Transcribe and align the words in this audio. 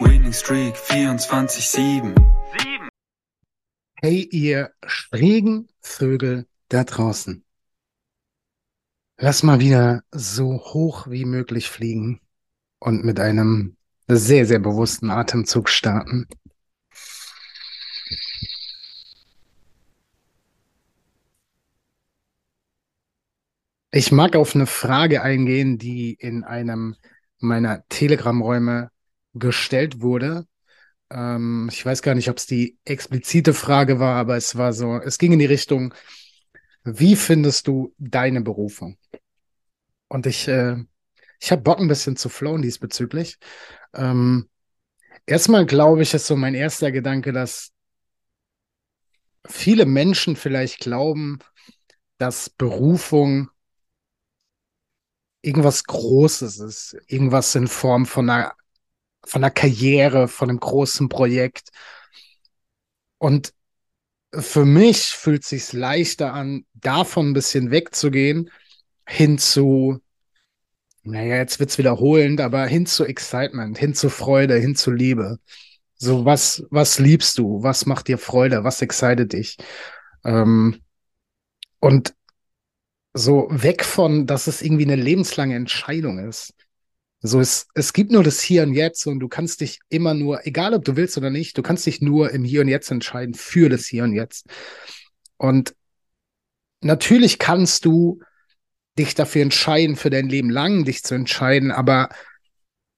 Winning 0.00 0.32
Streak 0.32 0.74
24-7. 0.76 2.14
Hey, 4.00 4.28
ihr 4.30 4.72
schrägen 4.86 5.68
Vögel 5.80 6.46
da 6.68 6.84
draußen. 6.84 7.44
Lass 9.18 9.42
mal 9.42 9.60
wieder 9.60 10.02
so 10.10 10.58
hoch 10.58 11.06
wie 11.08 11.26
möglich 11.26 11.68
fliegen 11.68 12.20
und 12.78 13.04
mit 13.04 13.20
einem 13.20 13.76
sehr, 14.08 14.46
sehr 14.46 14.58
bewussten 14.58 15.10
Atemzug 15.10 15.68
starten. 15.68 16.26
Ich 23.92 24.12
mag 24.12 24.34
auf 24.34 24.54
eine 24.54 24.66
Frage 24.66 25.20
eingehen, 25.20 25.76
die 25.76 26.14
in 26.14 26.44
einem 26.44 26.96
meiner 27.38 27.86
Telegram-Räume 27.88 28.90
gestellt 29.34 30.00
wurde. 30.00 30.46
Ähm, 31.10 31.68
ich 31.72 31.84
weiß 31.84 32.02
gar 32.02 32.14
nicht, 32.14 32.30
ob 32.30 32.38
es 32.38 32.46
die 32.46 32.78
explizite 32.84 33.54
Frage 33.54 33.98
war, 34.00 34.16
aber 34.16 34.36
es 34.36 34.56
war 34.56 34.72
so, 34.72 34.96
es 34.96 35.18
ging 35.18 35.32
in 35.32 35.38
die 35.38 35.46
Richtung, 35.46 35.94
wie 36.84 37.16
findest 37.16 37.66
du 37.66 37.94
deine 37.98 38.40
Berufung? 38.40 38.98
Und 40.08 40.26
ich, 40.26 40.48
äh, 40.48 40.76
ich 41.40 41.52
habe 41.52 41.62
Bock 41.62 41.78
ein 41.78 41.88
bisschen 41.88 42.16
zu 42.16 42.28
flowen 42.28 42.62
diesbezüglich. 42.62 43.38
Ähm, 43.94 44.48
erstmal 45.26 45.66
glaube 45.66 46.02
ich, 46.02 46.14
ist 46.14 46.26
so 46.26 46.36
mein 46.36 46.54
erster 46.54 46.92
Gedanke, 46.92 47.32
dass 47.32 47.72
viele 49.46 49.86
Menschen 49.86 50.36
vielleicht 50.36 50.80
glauben, 50.80 51.38
dass 52.18 52.50
Berufung 52.50 53.50
irgendwas 55.42 55.84
Großes 55.84 56.58
ist, 56.60 56.96
irgendwas 57.06 57.54
in 57.54 57.66
Form 57.68 58.04
von 58.06 58.28
einer, 58.28 58.54
von 59.30 59.44
einer 59.44 59.50
Karriere, 59.50 60.28
von 60.28 60.50
einem 60.50 60.60
großen 60.60 61.08
Projekt. 61.08 61.70
Und 63.18 63.52
für 64.34 64.64
mich 64.64 65.08
fühlt 65.10 65.44
sich 65.44 65.72
leichter 65.72 66.32
an, 66.34 66.64
davon 66.74 67.30
ein 67.30 67.34
bisschen 67.34 67.70
wegzugehen, 67.70 68.50
hin 69.06 69.38
zu, 69.38 70.00
naja, 71.02 71.36
jetzt 71.36 71.60
wird's 71.60 71.78
wiederholend, 71.78 72.40
aber 72.40 72.66
hin 72.66 72.86
zu 72.86 73.04
Excitement, 73.04 73.78
hin 73.78 73.94
zu 73.94 74.10
Freude, 74.10 74.56
hin 74.56 74.76
zu 74.76 74.90
Liebe. 74.90 75.38
So, 75.96 76.24
was, 76.24 76.64
was 76.70 76.98
liebst 76.98 77.38
du? 77.38 77.62
Was 77.62 77.86
macht 77.86 78.08
dir 78.08 78.18
Freude? 78.18 78.64
Was 78.64 78.82
excited 78.82 79.32
dich? 79.32 79.58
Ähm, 80.24 80.80
und 81.80 82.14
so 83.14 83.48
weg 83.50 83.84
von, 83.84 84.26
dass 84.26 84.46
es 84.46 84.62
irgendwie 84.62 84.84
eine 84.84 84.96
lebenslange 84.96 85.56
Entscheidung 85.56 86.18
ist. 86.28 86.54
So, 87.22 87.38
es, 87.38 87.66
es 87.74 87.92
gibt 87.92 88.12
nur 88.12 88.24
das 88.24 88.40
Hier 88.40 88.62
und 88.62 88.72
Jetzt 88.72 89.06
und 89.06 89.20
du 89.20 89.28
kannst 89.28 89.60
dich 89.60 89.80
immer 89.90 90.14
nur, 90.14 90.46
egal 90.46 90.72
ob 90.72 90.84
du 90.84 90.96
willst 90.96 91.18
oder 91.18 91.28
nicht, 91.28 91.56
du 91.58 91.62
kannst 91.62 91.84
dich 91.84 92.00
nur 92.00 92.30
im 92.30 92.44
Hier 92.44 92.62
und 92.62 92.68
Jetzt 92.68 92.90
entscheiden 92.90 93.34
für 93.34 93.68
das 93.68 93.86
Hier 93.86 94.04
und 94.04 94.14
Jetzt. 94.14 94.46
Und 95.36 95.74
natürlich 96.80 97.38
kannst 97.38 97.84
du 97.84 98.20
dich 98.98 99.14
dafür 99.14 99.42
entscheiden, 99.42 99.96
für 99.96 100.10
dein 100.10 100.28
Leben 100.28 100.48
lang 100.48 100.84
dich 100.84 101.02
zu 101.02 101.14
entscheiden, 101.14 101.70
aber 101.70 102.08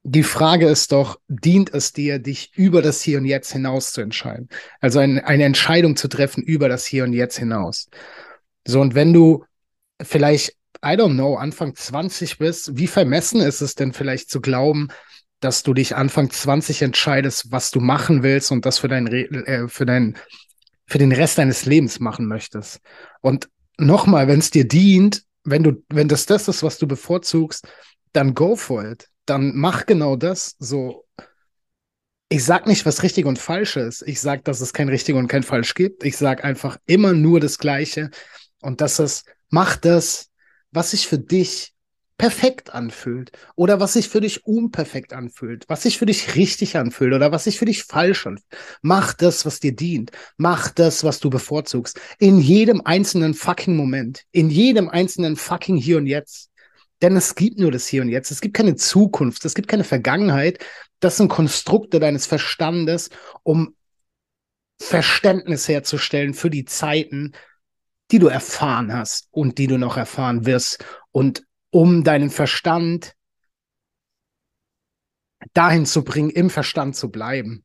die 0.05 0.25
Frage 0.25 0.67
ist 0.69 0.93
doch, 0.93 1.21
dient 1.29 1.73
es 1.75 1.93
dir, 1.93 2.19
dich 2.19 2.53
über 2.57 2.83
das 2.83 3.03
Hier 3.03 3.19
und 3.19 3.25
Jetzt 3.25 3.53
hinaus 3.53 3.93
zu 3.93 4.01
entscheiden? 4.01 4.49
Also 4.81 4.99
ein, 4.99 5.19
eine 5.21 5.45
Entscheidung 5.45 5.97
zu 5.97 6.09
treffen 6.09 6.43
über 6.43 6.69
das 6.69 6.87
Hier 6.87 7.05
und 7.05 7.13
Jetzt 7.13 7.39
hinaus. 7.39 7.89
So, 8.67 8.81
und 8.81 8.95
wenn 8.95 9.13
du 9.13 9.45
vielleicht 10.01 10.57
I 10.85 10.97
don't 10.97 11.15
know, 11.15 11.37
Anfang 11.37 11.75
20 11.75 12.39
bist, 12.39 12.77
wie 12.77 12.89
vermessen 12.89 13.41
ist 13.41 13.61
es 13.61 13.75
denn 13.75 13.93
vielleicht 13.93 14.31
zu 14.31 14.41
glauben, 14.41 14.89
dass 15.41 15.63
du 15.63 15.75
dich 15.75 15.97
Anfang 15.97 16.31
20 16.31 16.83
entscheidest, 16.83 17.53
was 17.53 17.71
du 17.71 17.81
machen 17.81 18.23
willst 18.23 18.51
und 18.51 18.67
das 18.67 18.79
für 18.79 18.89
dein, 18.89 19.07
äh, 19.07 19.69
für 19.69 19.87
dein, 19.87 20.17
für 20.87 20.99
den 20.99 21.13
Rest 21.13 21.39
deines 21.39 21.67
Lebens 21.67 22.01
machen 22.01 22.27
möchtest. 22.27 22.81
Und 23.21 23.49
nochmal, 23.79 24.29
wenn 24.29 24.41
es 24.41 24.51
dir 24.51 24.67
dient, 24.67 25.25
wenn 25.45 25.63
du, 25.63 25.83
wenn 25.89 26.09
das 26.09 26.27
das 26.27 26.49
ist, 26.49 26.63
was 26.63 26.79
du 26.79 26.87
bevorzugst, 26.87 27.67
dann 28.13 28.35
go 28.35 28.57
for 28.57 28.85
it. 28.85 29.09
Dann 29.27 29.53
mach 29.57 29.87
genau 29.87 30.17
das. 30.17 30.57
So, 30.59 31.05
ich 32.29 32.45
sag 32.45 32.67
nicht, 32.67 32.87
was 32.87 33.03
richtig 33.03 33.27
und 33.27 33.39
falsch 33.39 33.77
ist. 33.77 34.03
Ich 34.03 34.21
sag, 34.21 34.45
dass 34.45 34.61
es 34.61 34.73
kein 34.73 34.89
richtig 34.89 35.15
und 35.15 35.29
kein 35.29 35.43
falsch 35.43 35.75
gibt. 35.75 36.05
Ich 36.05 36.17
sag 36.17 36.45
einfach 36.45 36.79
immer 36.87 37.13
nur 37.13 37.41
das 37.41 37.59
Gleiche. 37.59 38.11
Und 38.61 38.81
das 38.81 38.99
ist, 38.99 39.25
mach 39.49 39.77
das, 39.77 40.31
was 40.73 40.91
sich 40.91 41.07
für 41.07 41.19
dich 41.19 41.73
perfekt 42.19 42.73
anfühlt 42.73 43.33
oder 43.57 43.81
was 43.81 43.95
sich 43.95 44.09
für 44.09 44.21
dich 44.21 44.47
unperfekt 44.47 45.13
anfühlt, 45.13 45.65
was 45.69 45.83
sich 45.83 45.99
für 45.99 46.07
dich 46.07 46.37
richtig 46.37 46.77
anfühlt 46.77 47.13
oder 47.15 47.33
was 47.33 47.45
sich 47.45 47.59
für 47.59 47.65
dich 47.65 47.83
falsch 47.83 48.27
anfühlt. 48.27 48.47
Mach 48.81 49.13
das, 49.13 49.45
was 49.45 49.61
dir 49.61 49.75
dient. 49.75 50.13
Mach 50.37 50.71
das, 50.71 51.03
was 51.03 51.19
du 51.21 51.31
bevorzugst. 51.31 52.01
In 52.19 52.39
jedem 52.39 52.81
einzelnen 52.85 53.35
fucking 53.35 53.77
Moment. 53.77 54.23
In 54.31 54.51
jedem 54.51 54.89
einzelnen 54.89 55.37
fucking 55.37 55.77
Hier 55.77 55.97
und 55.97 56.07
Jetzt. 56.07 56.51
Denn 57.01 57.17
es 57.17 57.35
gibt 57.35 57.59
nur 57.59 57.73
das 57.73 57.89
Hier 57.89 58.03
und 58.03 58.09
Jetzt. 58.09 58.31
Es 58.31 58.41
gibt 58.41 58.55
keine 58.55 58.77
Zukunft. 58.77 59.45
Es 59.45 59.55
gibt 59.55 59.67
keine 59.67 59.85
Vergangenheit. 59.85 60.65
Das 61.01 61.17
sind 61.17 61.29
Konstrukte 61.29 61.99
deines 61.99 62.27
Verstandes, 62.27 63.11
um 63.43 63.75
Verständnis 64.81 65.67
herzustellen 65.67 66.35
für 66.35 66.51
die 66.51 66.65
Zeiten, 66.65 67.33
die 68.13 68.19
du 68.19 68.29
erfahren 68.29 68.93
hast 68.93 69.27
und 69.31 69.59
die 69.59 69.67
du 69.67 69.79
noch 69.79 69.97
erfahren 69.97 70.45
wirst. 70.45 70.85
Und 71.11 71.45
um 71.71 72.05
deinen 72.05 72.31
Verstand 72.31 73.15
dahin 75.55 75.87
zu 75.87 76.05
bringen, 76.05 76.31
im 76.31 76.51
Verstand 76.51 76.95
zu 76.95 77.11
bleiben. 77.11 77.65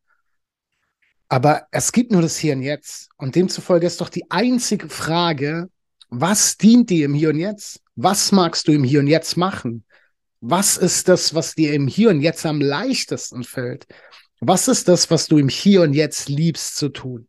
Aber 1.28 1.68
es 1.72 1.92
gibt 1.92 2.12
nur 2.12 2.22
das 2.22 2.38
Hier 2.38 2.54
und 2.54 2.62
Jetzt. 2.62 3.10
Und 3.18 3.36
demzufolge 3.36 3.86
ist 3.86 4.00
doch 4.00 4.10
die 4.10 4.32
einzige 4.32 4.90
Frage, 4.90 5.70
was 6.10 6.58
dient 6.58 6.90
dir 6.90 7.06
im 7.06 7.14
Hier 7.14 7.30
und 7.30 7.40
Jetzt? 7.40 7.82
Was 7.96 8.32
magst 8.32 8.68
du 8.68 8.72
im 8.72 8.86
Hier 8.86 9.02
und 9.02 9.08
Jetzt 9.08 9.36
machen? 9.36 9.84
Was 10.40 10.78
ist 10.78 11.10
das, 11.10 11.34
was 11.34 11.56
dir 11.56 11.74
im 11.74 11.88
Hier 11.88 12.10
und 12.10 12.22
Jetzt 12.22 12.46
am 12.46 12.62
leichtesten 12.62 13.44
fällt? 13.44 13.86
Was 14.40 14.70
ist 14.70 14.88
das, 14.88 15.12
was 15.12 15.28
du 15.28 15.38
im 15.38 15.50
Hier 15.50 15.82
und 15.82 15.94
Jetzt 15.94 16.30
liebst 16.30 16.78
zu 16.78 16.90
tun? 16.90 17.28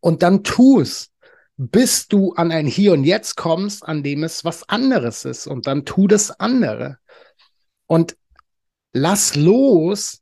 Und 0.00 0.22
dann 0.22 0.42
tu 0.42 0.80
es 0.80 1.12
bis 1.56 2.08
du 2.08 2.32
an 2.34 2.52
ein 2.52 2.66
Hier 2.66 2.92
und 2.92 3.04
Jetzt 3.04 3.36
kommst, 3.36 3.84
an 3.84 4.02
dem 4.02 4.24
es 4.24 4.44
was 4.44 4.68
anderes 4.68 5.24
ist. 5.24 5.46
Und 5.46 5.66
dann 5.66 5.84
tu 5.84 6.06
das 6.06 6.30
andere. 6.38 6.98
Und 7.86 8.16
lass 8.92 9.36
los, 9.36 10.20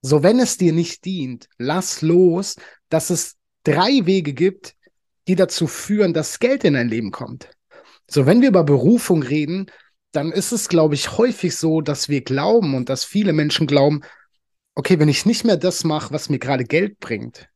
so 0.00 0.22
wenn 0.22 0.38
es 0.38 0.56
dir 0.56 0.72
nicht 0.72 1.04
dient, 1.04 1.48
lass 1.58 2.02
los, 2.02 2.56
dass 2.88 3.10
es 3.10 3.36
drei 3.64 4.06
Wege 4.06 4.32
gibt, 4.32 4.74
die 5.26 5.34
dazu 5.34 5.66
führen, 5.66 6.14
dass 6.14 6.38
Geld 6.38 6.64
in 6.64 6.74
dein 6.74 6.88
Leben 6.88 7.10
kommt. 7.10 7.50
So, 8.10 8.24
wenn 8.24 8.40
wir 8.40 8.48
über 8.48 8.64
Berufung 8.64 9.22
reden, 9.22 9.70
dann 10.12 10.32
ist 10.32 10.52
es, 10.52 10.68
glaube 10.68 10.94
ich, 10.94 11.18
häufig 11.18 11.54
so, 11.54 11.82
dass 11.82 12.08
wir 12.08 12.22
glauben 12.22 12.74
und 12.74 12.88
dass 12.88 13.04
viele 13.04 13.34
Menschen 13.34 13.66
glauben, 13.66 14.00
okay, 14.74 14.98
wenn 14.98 15.08
ich 15.08 15.26
nicht 15.26 15.44
mehr 15.44 15.58
das 15.58 15.84
mache, 15.84 16.14
was 16.14 16.30
mir 16.30 16.38
gerade 16.38 16.64
Geld 16.64 16.98
bringt, 16.98 17.50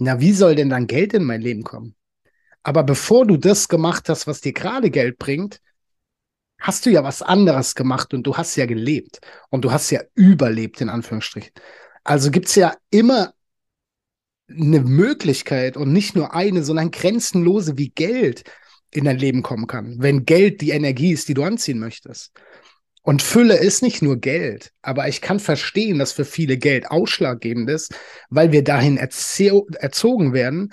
na, 0.00 0.20
wie 0.20 0.32
soll 0.32 0.54
denn 0.54 0.70
dann 0.70 0.86
Geld 0.86 1.14
in 1.14 1.24
mein 1.24 1.42
Leben 1.42 1.62
kommen? 1.62 1.94
Aber 2.62 2.82
bevor 2.82 3.26
du 3.26 3.36
das 3.36 3.68
gemacht 3.68 4.08
hast, 4.08 4.26
was 4.26 4.40
dir 4.40 4.52
gerade 4.52 4.90
Geld 4.90 5.18
bringt, 5.18 5.60
hast 6.58 6.84
du 6.84 6.90
ja 6.90 7.02
was 7.04 7.22
anderes 7.22 7.74
gemacht 7.74 8.12
und 8.14 8.26
du 8.26 8.36
hast 8.36 8.56
ja 8.56 8.66
gelebt 8.66 9.20
und 9.48 9.64
du 9.64 9.72
hast 9.72 9.90
ja 9.90 10.02
überlebt, 10.14 10.80
in 10.80 10.88
Anführungsstrichen. 10.88 11.52
Also 12.04 12.30
gibt 12.30 12.48
es 12.48 12.54
ja 12.54 12.74
immer 12.90 13.32
eine 14.48 14.80
Möglichkeit 14.80 15.76
und 15.76 15.92
nicht 15.92 16.16
nur 16.16 16.34
eine, 16.34 16.64
sondern 16.64 16.90
grenzenlose 16.90 17.78
wie 17.78 17.90
Geld 17.90 18.44
in 18.90 19.04
dein 19.04 19.18
Leben 19.18 19.42
kommen 19.42 19.66
kann, 19.66 19.96
wenn 20.00 20.24
Geld 20.24 20.60
die 20.60 20.70
Energie 20.70 21.12
ist, 21.12 21.28
die 21.28 21.34
du 21.34 21.44
anziehen 21.44 21.78
möchtest. 21.78 22.32
Und 23.02 23.22
Fülle 23.22 23.56
ist 23.56 23.82
nicht 23.82 24.02
nur 24.02 24.18
Geld, 24.18 24.72
aber 24.82 25.08
ich 25.08 25.20
kann 25.20 25.40
verstehen, 25.40 25.98
dass 25.98 26.12
für 26.12 26.26
viele 26.26 26.58
Geld 26.58 26.90
ausschlaggebend 26.90 27.70
ist, 27.70 27.94
weil 28.28 28.52
wir 28.52 28.62
dahin 28.62 28.98
erzogen 28.98 30.32
werden, 30.32 30.72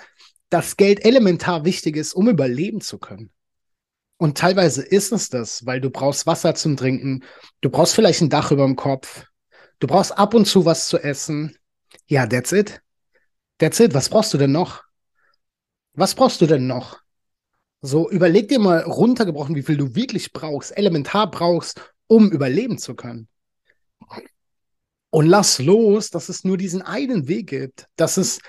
dass 0.50 0.76
Geld 0.76 1.04
elementar 1.04 1.64
wichtig 1.64 1.96
ist, 1.96 2.12
um 2.14 2.28
überleben 2.28 2.80
zu 2.80 2.98
können. 2.98 3.30
Und 4.18 4.36
teilweise 4.36 4.82
ist 4.82 5.12
es 5.12 5.30
das, 5.30 5.64
weil 5.64 5.80
du 5.80 5.90
brauchst 5.90 6.26
Wasser 6.26 6.54
zum 6.54 6.76
Trinken, 6.76 7.24
du 7.60 7.70
brauchst 7.70 7.94
vielleicht 7.94 8.20
ein 8.20 8.30
Dach 8.30 8.50
über 8.50 8.64
dem 8.64 8.76
Kopf, 8.76 9.24
du 9.78 9.86
brauchst 9.86 10.16
ab 10.18 10.34
und 10.34 10.46
zu 10.46 10.64
was 10.64 10.88
zu 10.88 10.98
essen. 10.98 11.56
Ja, 12.06 12.26
that's 12.26 12.52
it. 12.52 12.82
That's 13.58 13.80
it. 13.80 13.94
Was 13.94 14.08
brauchst 14.08 14.34
du 14.34 14.38
denn 14.38 14.52
noch? 14.52 14.82
Was 15.94 16.14
brauchst 16.14 16.40
du 16.40 16.46
denn 16.46 16.66
noch? 16.66 16.98
So, 17.80 18.10
überleg 18.10 18.48
dir 18.48 18.58
mal 18.58 18.80
runtergebrochen, 18.80 19.54
wie 19.54 19.62
viel 19.62 19.76
du 19.76 19.94
wirklich 19.94 20.32
brauchst, 20.32 20.76
elementar 20.76 21.30
brauchst, 21.30 21.80
um 22.08 22.30
überleben 22.32 22.78
zu 22.78 22.94
können. 22.94 23.28
Und 25.10 25.26
lass 25.26 25.58
los, 25.58 26.10
dass 26.10 26.28
es 26.28 26.44
nur 26.44 26.56
diesen 26.56 26.82
einen 26.82 27.28
Weg 27.28 27.48
gibt, 27.48 27.88
dass 27.96 28.16
es 28.16 28.40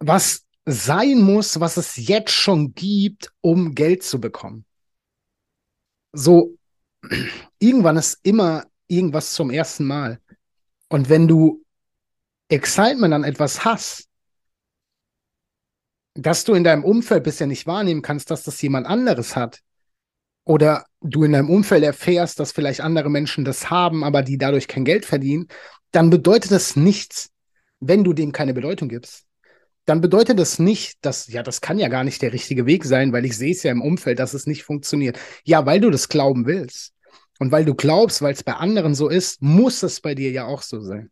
was 0.00 0.44
sein 0.64 1.20
muss, 1.20 1.60
was 1.60 1.76
es 1.76 1.96
jetzt 1.96 2.32
schon 2.32 2.74
gibt, 2.74 3.32
um 3.40 3.74
Geld 3.74 4.02
zu 4.02 4.20
bekommen. 4.20 4.64
So, 6.12 6.56
irgendwann 7.58 7.96
ist 7.96 8.18
immer 8.22 8.66
irgendwas 8.86 9.32
zum 9.32 9.50
ersten 9.50 9.84
Mal. 9.84 10.20
Und 10.88 11.08
wenn 11.08 11.28
du 11.28 11.64
Excitement 12.48 13.14
an 13.14 13.24
etwas 13.24 13.64
hast, 13.64 14.08
dass 16.14 16.44
du 16.44 16.54
in 16.54 16.64
deinem 16.64 16.84
Umfeld 16.84 17.24
bisher 17.24 17.46
nicht 17.46 17.66
wahrnehmen 17.66 18.02
kannst, 18.02 18.30
dass 18.30 18.42
das 18.42 18.60
jemand 18.60 18.86
anderes 18.86 19.36
hat, 19.36 19.62
oder 20.44 20.86
du 21.00 21.24
in 21.24 21.32
deinem 21.32 21.50
Umfeld 21.50 21.84
erfährst, 21.84 22.40
dass 22.40 22.52
vielleicht 22.52 22.80
andere 22.80 23.10
Menschen 23.10 23.44
das 23.44 23.70
haben, 23.70 24.04
aber 24.04 24.22
die 24.22 24.38
dadurch 24.38 24.68
kein 24.68 24.84
Geld 24.84 25.04
verdienen, 25.04 25.48
dann 25.92 26.10
bedeutet 26.10 26.50
das 26.50 26.76
nichts, 26.76 27.30
wenn 27.80 28.04
du 28.04 28.12
dem 28.12 28.32
keine 28.32 28.54
Bedeutung 28.54 28.88
gibst. 28.88 29.24
Dann 29.84 30.00
bedeutet 30.00 30.38
das 30.38 30.58
nicht, 30.58 30.98
dass, 31.00 31.28
ja, 31.28 31.42
das 31.42 31.60
kann 31.60 31.78
ja 31.78 31.88
gar 31.88 32.04
nicht 32.04 32.20
der 32.20 32.32
richtige 32.32 32.66
Weg 32.66 32.84
sein, 32.84 33.12
weil 33.12 33.24
ich 33.24 33.36
sehe 33.36 33.52
es 33.52 33.62
ja 33.62 33.72
im 33.72 33.80
Umfeld, 33.80 34.18
dass 34.18 34.34
es 34.34 34.46
nicht 34.46 34.62
funktioniert. 34.64 35.18
Ja, 35.44 35.64
weil 35.64 35.80
du 35.80 35.90
das 35.90 36.08
glauben 36.08 36.44
willst. 36.44 36.92
Und 37.38 37.52
weil 37.52 37.64
du 37.64 37.74
glaubst, 37.74 38.20
weil 38.20 38.34
es 38.34 38.42
bei 38.42 38.54
anderen 38.54 38.94
so 38.94 39.08
ist, 39.08 39.40
muss 39.40 39.82
es 39.82 40.00
bei 40.00 40.14
dir 40.14 40.30
ja 40.30 40.44
auch 40.44 40.62
so 40.62 40.80
sein. 40.80 41.10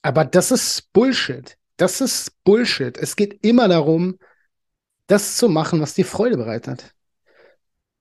Aber 0.00 0.24
das 0.24 0.50
ist 0.50 0.92
Bullshit. 0.92 1.58
Das 1.76 2.00
ist 2.00 2.32
Bullshit. 2.44 2.96
Es 2.96 3.16
geht 3.16 3.44
immer 3.44 3.68
darum, 3.68 4.18
das 5.06 5.36
zu 5.36 5.48
machen, 5.48 5.80
was 5.80 5.94
dir 5.94 6.06
Freude 6.06 6.36
bereitet. 6.36 6.94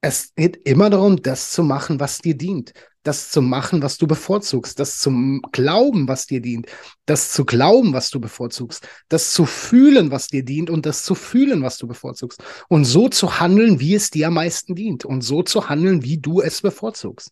Es 0.05 0.35
geht 0.35 0.57
immer 0.67 0.89
darum, 0.89 1.21
das 1.21 1.51
zu 1.51 1.63
machen, 1.63 1.97
was 2.01 2.17
dir 2.17 2.35
dient. 2.35 2.73
Das 3.03 3.29
zu 3.29 3.41
machen, 3.41 3.81
was 3.81 3.97
du 3.97 4.05
bevorzugst. 4.05 4.77
Das 4.77 4.99
zu 4.99 5.39
glauben, 5.53 6.09
was 6.09 6.27
dir 6.27 6.41
dient. 6.41 6.67
Das 7.05 7.31
zu 7.31 7.45
glauben, 7.45 7.93
was 7.93 8.09
du 8.09 8.19
bevorzugst. 8.19 8.85
Das 9.07 9.31
zu 9.31 9.45
fühlen, 9.45 10.11
was 10.11 10.27
dir 10.27 10.43
dient 10.43 10.69
und 10.69 10.85
das 10.85 11.03
zu 11.03 11.15
fühlen, 11.15 11.63
was 11.63 11.77
du 11.77 11.87
bevorzugst. 11.87 12.43
Und 12.67 12.83
so 12.83 13.07
zu 13.07 13.39
handeln, 13.39 13.79
wie 13.79 13.95
es 13.95 14.09
dir 14.09 14.27
am 14.27 14.33
meisten 14.33 14.75
dient. 14.75 15.05
Und 15.05 15.21
so 15.21 15.41
zu 15.41 15.69
handeln, 15.69 16.03
wie 16.03 16.17
du 16.17 16.41
es 16.41 16.61
bevorzugst. 16.61 17.31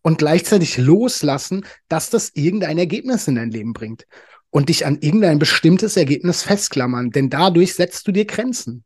Und 0.00 0.16
gleichzeitig 0.16 0.78
loslassen, 0.78 1.66
dass 1.88 2.08
das 2.08 2.30
irgendein 2.32 2.78
Ergebnis 2.78 3.28
in 3.28 3.34
dein 3.34 3.50
Leben 3.50 3.74
bringt. 3.74 4.06
Und 4.48 4.70
dich 4.70 4.86
an 4.86 4.96
irgendein 5.02 5.38
bestimmtes 5.38 5.98
Ergebnis 5.98 6.42
festklammern. 6.42 7.10
Denn 7.10 7.28
dadurch 7.28 7.74
setzt 7.74 8.08
du 8.08 8.12
dir 8.12 8.24
Grenzen. 8.24 8.82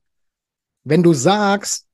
Wenn 0.83 1.05
du 1.05 1.13
sagst, 1.13 1.87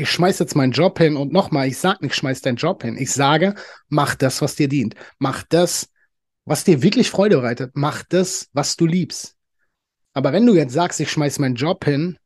ich 0.00 0.10
schmeiß 0.10 0.38
jetzt 0.38 0.56
meinen 0.56 0.72
Job 0.72 0.98
hin 0.98 1.16
und 1.16 1.30
nochmal, 1.30 1.68
ich 1.68 1.78
sage 1.78 1.98
nicht, 2.00 2.14
schmeiß 2.14 2.40
deinen 2.40 2.56
Job 2.56 2.82
hin. 2.82 2.96
Ich 2.96 3.12
sage, 3.12 3.54
mach 3.88 4.14
das, 4.14 4.40
was 4.40 4.54
dir 4.54 4.66
dient. 4.66 4.94
Mach 5.18 5.42
das, 5.42 5.90
was 6.46 6.64
dir 6.64 6.82
wirklich 6.82 7.10
Freude 7.10 7.36
bereitet. 7.36 7.72
Mach 7.74 8.02
das, 8.04 8.48
was 8.54 8.76
du 8.76 8.86
liebst. 8.86 9.36
Aber 10.14 10.32
wenn 10.32 10.46
du 10.46 10.54
jetzt 10.54 10.72
sagst, 10.72 11.00
ich 11.00 11.10
schmeiß 11.10 11.38
meinen 11.38 11.54
Job 11.54 11.84
hin, 11.84 12.18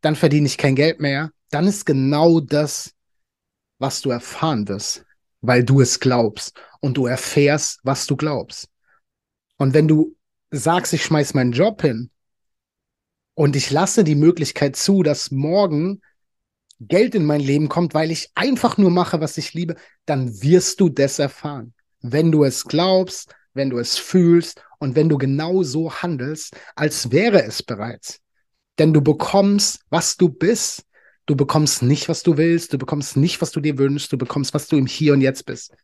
dann 0.00 0.16
verdiene 0.16 0.46
ich 0.46 0.56
kein 0.56 0.74
Geld 0.74 1.00
mehr, 1.00 1.30
dann 1.50 1.66
ist 1.66 1.84
genau 1.84 2.40
das, 2.40 2.94
was 3.78 4.00
du 4.00 4.10
erfahren 4.10 4.66
wirst, 4.66 5.04
weil 5.42 5.64
du 5.64 5.82
es 5.82 6.00
glaubst 6.00 6.58
und 6.80 6.96
du 6.96 7.06
erfährst, 7.06 7.80
was 7.82 8.06
du 8.06 8.16
glaubst. 8.16 8.68
Und 9.58 9.74
wenn 9.74 9.86
du 9.86 10.16
sagst, 10.50 10.94
ich 10.94 11.04
schmeiß 11.04 11.34
meinen 11.34 11.52
Job 11.52 11.82
hin 11.82 12.10
und 13.34 13.54
ich 13.54 13.70
lasse 13.70 14.02
die 14.02 14.14
Möglichkeit 14.14 14.76
zu, 14.76 15.02
dass 15.02 15.30
morgen 15.30 16.00
Geld 16.80 17.14
in 17.14 17.24
mein 17.24 17.40
Leben 17.40 17.68
kommt, 17.68 17.94
weil 17.94 18.10
ich 18.10 18.30
einfach 18.34 18.78
nur 18.78 18.90
mache, 18.90 19.20
was 19.20 19.36
ich 19.38 19.52
liebe, 19.52 19.76
dann 20.06 20.42
wirst 20.42 20.80
du 20.80 20.88
das 20.88 21.18
erfahren. 21.18 21.74
Wenn 22.00 22.30
du 22.30 22.44
es 22.44 22.64
glaubst, 22.64 23.34
wenn 23.54 23.70
du 23.70 23.78
es 23.78 23.98
fühlst 23.98 24.62
und 24.78 24.94
wenn 24.94 25.08
du 25.08 25.18
genau 25.18 25.62
so 25.62 25.92
handelst, 25.92 26.56
als 26.76 27.10
wäre 27.10 27.42
es 27.42 27.62
bereits. 27.62 28.20
Denn 28.78 28.92
du 28.92 29.00
bekommst, 29.00 29.80
was 29.90 30.16
du 30.16 30.28
bist. 30.28 30.84
Du 31.26 31.36
bekommst 31.36 31.82
nicht, 31.82 32.08
was 32.08 32.22
du 32.22 32.36
willst. 32.36 32.72
Du 32.72 32.78
bekommst 32.78 33.16
nicht, 33.16 33.42
was 33.42 33.50
du 33.50 33.60
dir 33.60 33.76
wünschst. 33.76 34.12
Du 34.12 34.16
bekommst, 34.16 34.54
was 34.54 34.68
du 34.68 34.76
im 34.76 34.86
Hier 34.86 35.12
und 35.12 35.20
Jetzt 35.20 35.44
bist. 35.44 35.74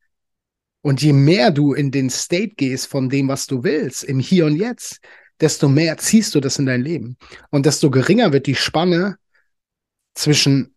Und 0.80 1.02
je 1.02 1.12
mehr 1.12 1.50
du 1.50 1.72
in 1.72 1.90
den 1.90 2.08
State 2.10 2.54
gehst 2.56 2.86
von 2.86 3.08
dem, 3.08 3.28
was 3.28 3.46
du 3.46 3.64
willst, 3.64 4.04
im 4.04 4.20
Hier 4.20 4.46
und 4.46 4.56
Jetzt, 4.56 5.00
desto 5.40 5.68
mehr 5.68 5.98
ziehst 5.98 6.34
du 6.34 6.40
das 6.40 6.58
in 6.58 6.66
dein 6.66 6.82
Leben. 6.82 7.16
Und 7.50 7.66
desto 7.66 7.90
geringer 7.90 8.32
wird 8.32 8.46
die 8.46 8.54
Spanne 8.54 9.16
zwischen 10.14 10.73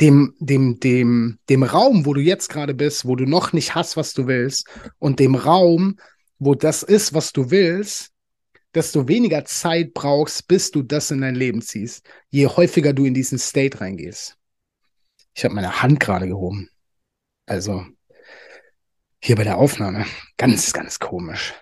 dem, 0.00 0.34
dem, 0.38 0.78
dem, 0.78 1.38
dem 1.48 1.62
Raum, 1.64 2.06
wo 2.06 2.14
du 2.14 2.20
jetzt 2.20 2.48
gerade 2.48 2.74
bist, 2.74 3.04
wo 3.04 3.16
du 3.16 3.24
noch 3.24 3.52
nicht 3.52 3.74
hast, 3.74 3.96
was 3.96 4.14
du 4.14 4.26
willst, 4.26 4.68
und 4.98 5.18
dem 5.18 5.34
Raum, 5.34 5.98
wo 6.38 6.54
das 6.54 6.82
ist, 6.82 7.14
was 7.14 7.32
du 7.32 7.50
willst, 7.50 8.12
desto 8.74 9.08
weniger 9.08 9.44
Zeit 9.44 9.94
brauchst, 9.94 10.46
bis 10.46 10.70
du 10.70 10.82
das 10.82 11.10
in 11.10 11.20
dein 11.20 11.34
Leben 11.34 11.62
ziehst, 11.62 12.06
je 12.30 12.46
häufiger 12.46 12.92
du 12.92 13.06
in 13.06 13.14
diesen 13.14 13.38
State 13.38 13.80
reingehst. 13.80 14.36
Ich 15.34 15.44
habe 15.44 15.54
meine 15.54 15.82
Hand 15.82 15.98
gerade 15.98 16.28
gehoben. 16.28 16.68
Also 17.46 17.84
hier 19.20 19.36
bei 19.36 19.44
der 19.44 19.58
Aufnahme. 19.58 20.06
Ganz, 20.36 20.72
ganz 20.72 20.98
komisch. 20.98 21.54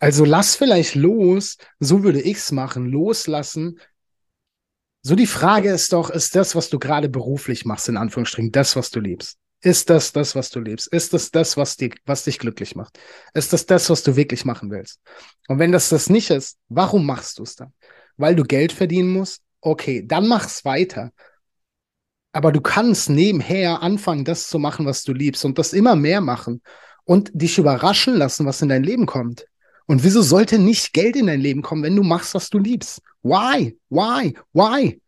Also 0.00 0.24
lass 0.24 0.56
vielleicht 0.56 0.94
los, 0.94 1.58
so 1.78 2.02
würde 2.02 2.20
ich's 2.20 2.50
machen, 2.50 2.86
loslassen 2.86 3.78
so 5.02 5.14
die 5.14 5.26
Frage 5.26 5.70
ist 5.70 5.92
doch, 5.92 6.10
ist 6.10 6.34
das, 6.34 6.54
was 6.54 6.70
du 6.70 6.78
gerade 6.78 7.08
beruflich 7.08 7.64
machst, 7.64 7.88
in 7.88 7.96
Anführungsstrichen, 7.96 8.52
das, 8.52 8.76
was 8.76 8.90
du 8.90 9.00
liebst? 9.00 9.38
Ist 9.60 9.90
das 9.90 10.12
das, 10.12 10.36
was 10.36 10.50
du 10.50 10.60
liebst? 10.60 10.86
Ist 10.88 11.12
das 11.12 11.30
das, 11.32 11.56
was, 11.56 11.76
die, 11.76 11.92
was 12.06 12.24
dich 12.24 12.38
glücklich 12.38 12.76
macht? 12.76 12.98
Ist 13.34 13.52
das 13.52 13.66
das, 13.66 13.90
was 13.90 14.04
du 14.04 14.14
wirklich 14.14 14.44
machen 14.44 14.70
willst? 14.70 15.00
Und 15.48 15.58
wenn 15.58 15.72
das 15.72 15.88
das 15.88 16.08
nicht 16.08 16.30
ist, 16.30 16.58
warum 16.68 17.04
machst 17.04 17.38
du 17.38 17.42
es 17.42 17.56
dann? 17.56 17.72
Weil 18.16 18.36
du 18.36 18.44
Geld 18.44 18.72
verdienen 18.72 19.10
musst? 19.10 19.42
Okay, 19.60 20.04
dann 20.06 20.28
mach's 20.28 20.64
weiter. 20.64 21.10
Aber 22.30 22.52
du 22.52 22.60
kannst 22.60 23.10
nebenher 23.10 23.82
anfangen, 23.82 24.24
das 24.24 24.48
zu 24.48 24.60
machen, 24.60 24.86
was 24.86 25.02
du 25.02 25.12
liebst 25.12 25.44
und 25.44 25.58
das 25.58 25.72
immer 25.72 25.96
mehr 25.96 26.20
machen 26.20 26.62
und 27.04 27.30
dich 27.34 27.58
überraschen 27.58 28.14
lassen, 28.14 28.46
was 28.46 28.62
in 28.62 28.68
dein 28.68 28.84
Leben 28.84 29.06
kommt. 29.06 29.47
Und 29.88 30.04
wieso 30.04 30.20
sollte 30.20 30.58
nicht 30.58 30.92
Geld 30.92 31.16
in 31.16 31.28
dein 31.28 31.40
Leben 31.40 31.62
kommen, 31.62 31.82
wenn 31.82 31.96
du 31.96 32.02
machst, 32.02 32.34
was 32.34 32.50
du 32.50 32.58
liebst? 32.58 33.00
Why? 33.22 33.78
Why? 33.88 34.36
Why? 34.52 35.00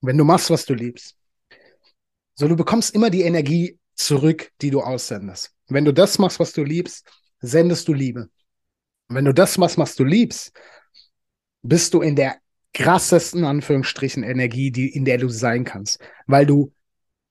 Wenn 0.00 0.16
du 0.16 0.24
machst, 0.24 0.50
was 0.50 0.64
du 0.64 0.74
liebst. 0.74 1.16
So, 2.36 2.46
du 2.46 2.54
bekommst 2.54 2.94
immer 2.94 3.10
die 3.10 3.22
Energie 3.22 3.76
zurück, 3.96 4.52
die 4.62 4.70
du 4.70 4.82
aussendest. 4.82 5.52
Wenn 5.66 5.84
du 5.84 5.92
das 5.92 6.18
machst, 6.20 6.38
was 6.38 6.52
du 6.52 6.62
liebst, 6.62 7.04
sendest 7.40 7.88
du 7.88 7.92
Liebe. 7.92 8.30
wenn 9.08 9.24
du 9.24 9.34
das 9.34 9.58
machst, 9.58 9.78
was 9.78 9.96
du 9.96 10.04
liebst, 10.04 10.52
bist 11.62 11.92
du 11.92 12.02
in 12.02 12.14
der 12.14 12.38
krassesten 12.72 13.44
Anführungsstrichen 13.44 14.22
Energie, 14.22 14.70
die, 14.70 14.88
in 14.88 15.04
der 15.04 15.18
du 15.18 15.28
sein 15.28 15.64
kannst. 15.64 15.98
Weil 16.28 16.46
du 16.46 16.72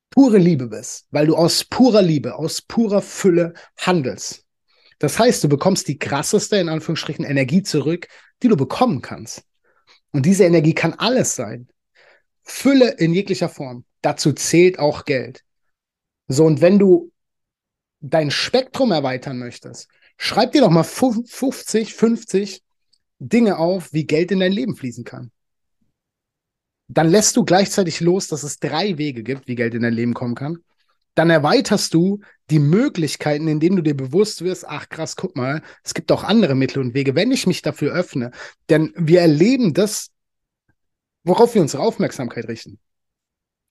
pure 0.10 0.38
Liebe 0.38 0.68
bist, 0.68 1.08
weil 1.12 1.28
du 1.28 1.36
aus 1.36 1.64
purer 1.64 2.02
Liebe, 2.02 2.36
aus 2.36 2.62
purer 2.62 3.02
Fülle 3.02 3.54
handelst. 3.78 4.46
Das 5.00 5.18
heißt, 5.18 5.44
du 5.44 5.50
bekommst 5.50 5.88
die 5.88 5.98
krasseste, 5.98 6.58
in 6.58 6.70
Anführungsstrichen, 6.70 7.24
Energie 7.24 7.64
zurück, 7.64 8.08
die 8.44 8.48
du 8.48 8.58
bekommen 8.58 9.02
kannst. 9.02 9.44
Und 10.12 10.26
diese 10.26 10.44
Energie 10.44 10.74
kann 10.74 10.94
alles 10.94 11.36
sein. 11.36 11.70
Fülle 12.44 12.90
in 12.92 13.14
jeglicher 13.14 13.50
Form. 13.50 13.86
Dazu 14.02 14.34
zählt 14.34 14.80
auch 14.80 15.06
Geld. 15.06 15.44
So, 16.28 16.46
und 16.46 16.62
wenn 16.62 16.80
du 16.80 17.12
dein 18.02 18.32
Spektrum 18.32 18.92
erweitern 18.92 19.38
möchtest, 19.38 19.88
schreib 20.18 20.52
dir 20.52 20.62
doch 20.62 20.70
mal 20.70 20.84
50, 20.84 21.94
50 21.94 22.62
Dinge 23.20 23.58
auf, 23.58 23.94
wie 23.94 24.06
Geld 24.06 24.32
in 24.32 24.40
dein 24.40 24.52
Leben 24.52 24.76
fließen 24.76 25.04
kann. 25.04 25.32
Dann 26.90 27.08
lässt 27.08 27.38
du 27.38 27.46
gleichzeitig 27.46 28.02
los, 28.02 28.28
dass 28.28 28.42
es 28.42 28.60
drei 28.60 28.98
Wege 28.98 29.22
gibt, 29.22 29.48
wie 29.48 29.56
Geld 29.56 29.76
in 29.76 29.84
dein 29.84 29.94
Leben 29.94 30.16
kommen 30.16 30.34
kann. 30.34 30.58
Dann 31.14 31.30
erweiterst 31.30 31.94
du 31.94 32.22
die 32.50 32.58
Möglichkeiten, 32.60 33.48
indem 33.48 33.76
du 33.76 33.84
dir 33.84 33.96
bewusst 33.96 34.44
wirst, 34.44 34.68
ach 34.68 34.90
krass, 34.90 35.16
guck 35.16 35.36
mal, 35.36 35.62
es 35.84 35.94
gibt 35.94 36.12
auch 36.12 36.24
andere 36.24 36.56
Mittel 36.56 36.80
und 36.80 36.96
Wege, 36.96 37.14
wenn 37.14 37.32
ich 37.32 37.46
mich 37.46 37.62
dafür 37.62 37.94
öffne. 37.94 38.32
Denn 38.70 38.92
wir 38.96 39.22
erleben 39.22 39.74
das, 39.76 40.10
worauf 41.24 41.54
wir 41.54 41.62
unsere 41.62 41.84
Aufmerksamkeit 41.84 42.48
richten. 42.48 42.80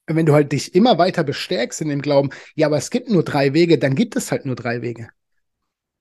Wenn 0.07 0.25
du 0.25 0.33
halt 0.33 0.53
dich 0.53 0.73
immer 0.73 0.97
weiter 0.97 1.23
bestärkst 1.25 1.81
in 1.81 1.89
dem 1.89 2.01
Glauben, 2.01 2.29
ja, 2.55 2.67
aber 2.67 2.77
es 2.77 2.89
gibt 2.89 3.09
nur 3.09 3.23
drei 3.23 3.53
Wege, 3.53 3.77
dann 3.77 3.95
gibt 3.95 4.15
es 4.15 4.31
halt 4.31 4.45
nur 4.45 4.55
drei 4.55 4.81
Wege. 4.81 5.09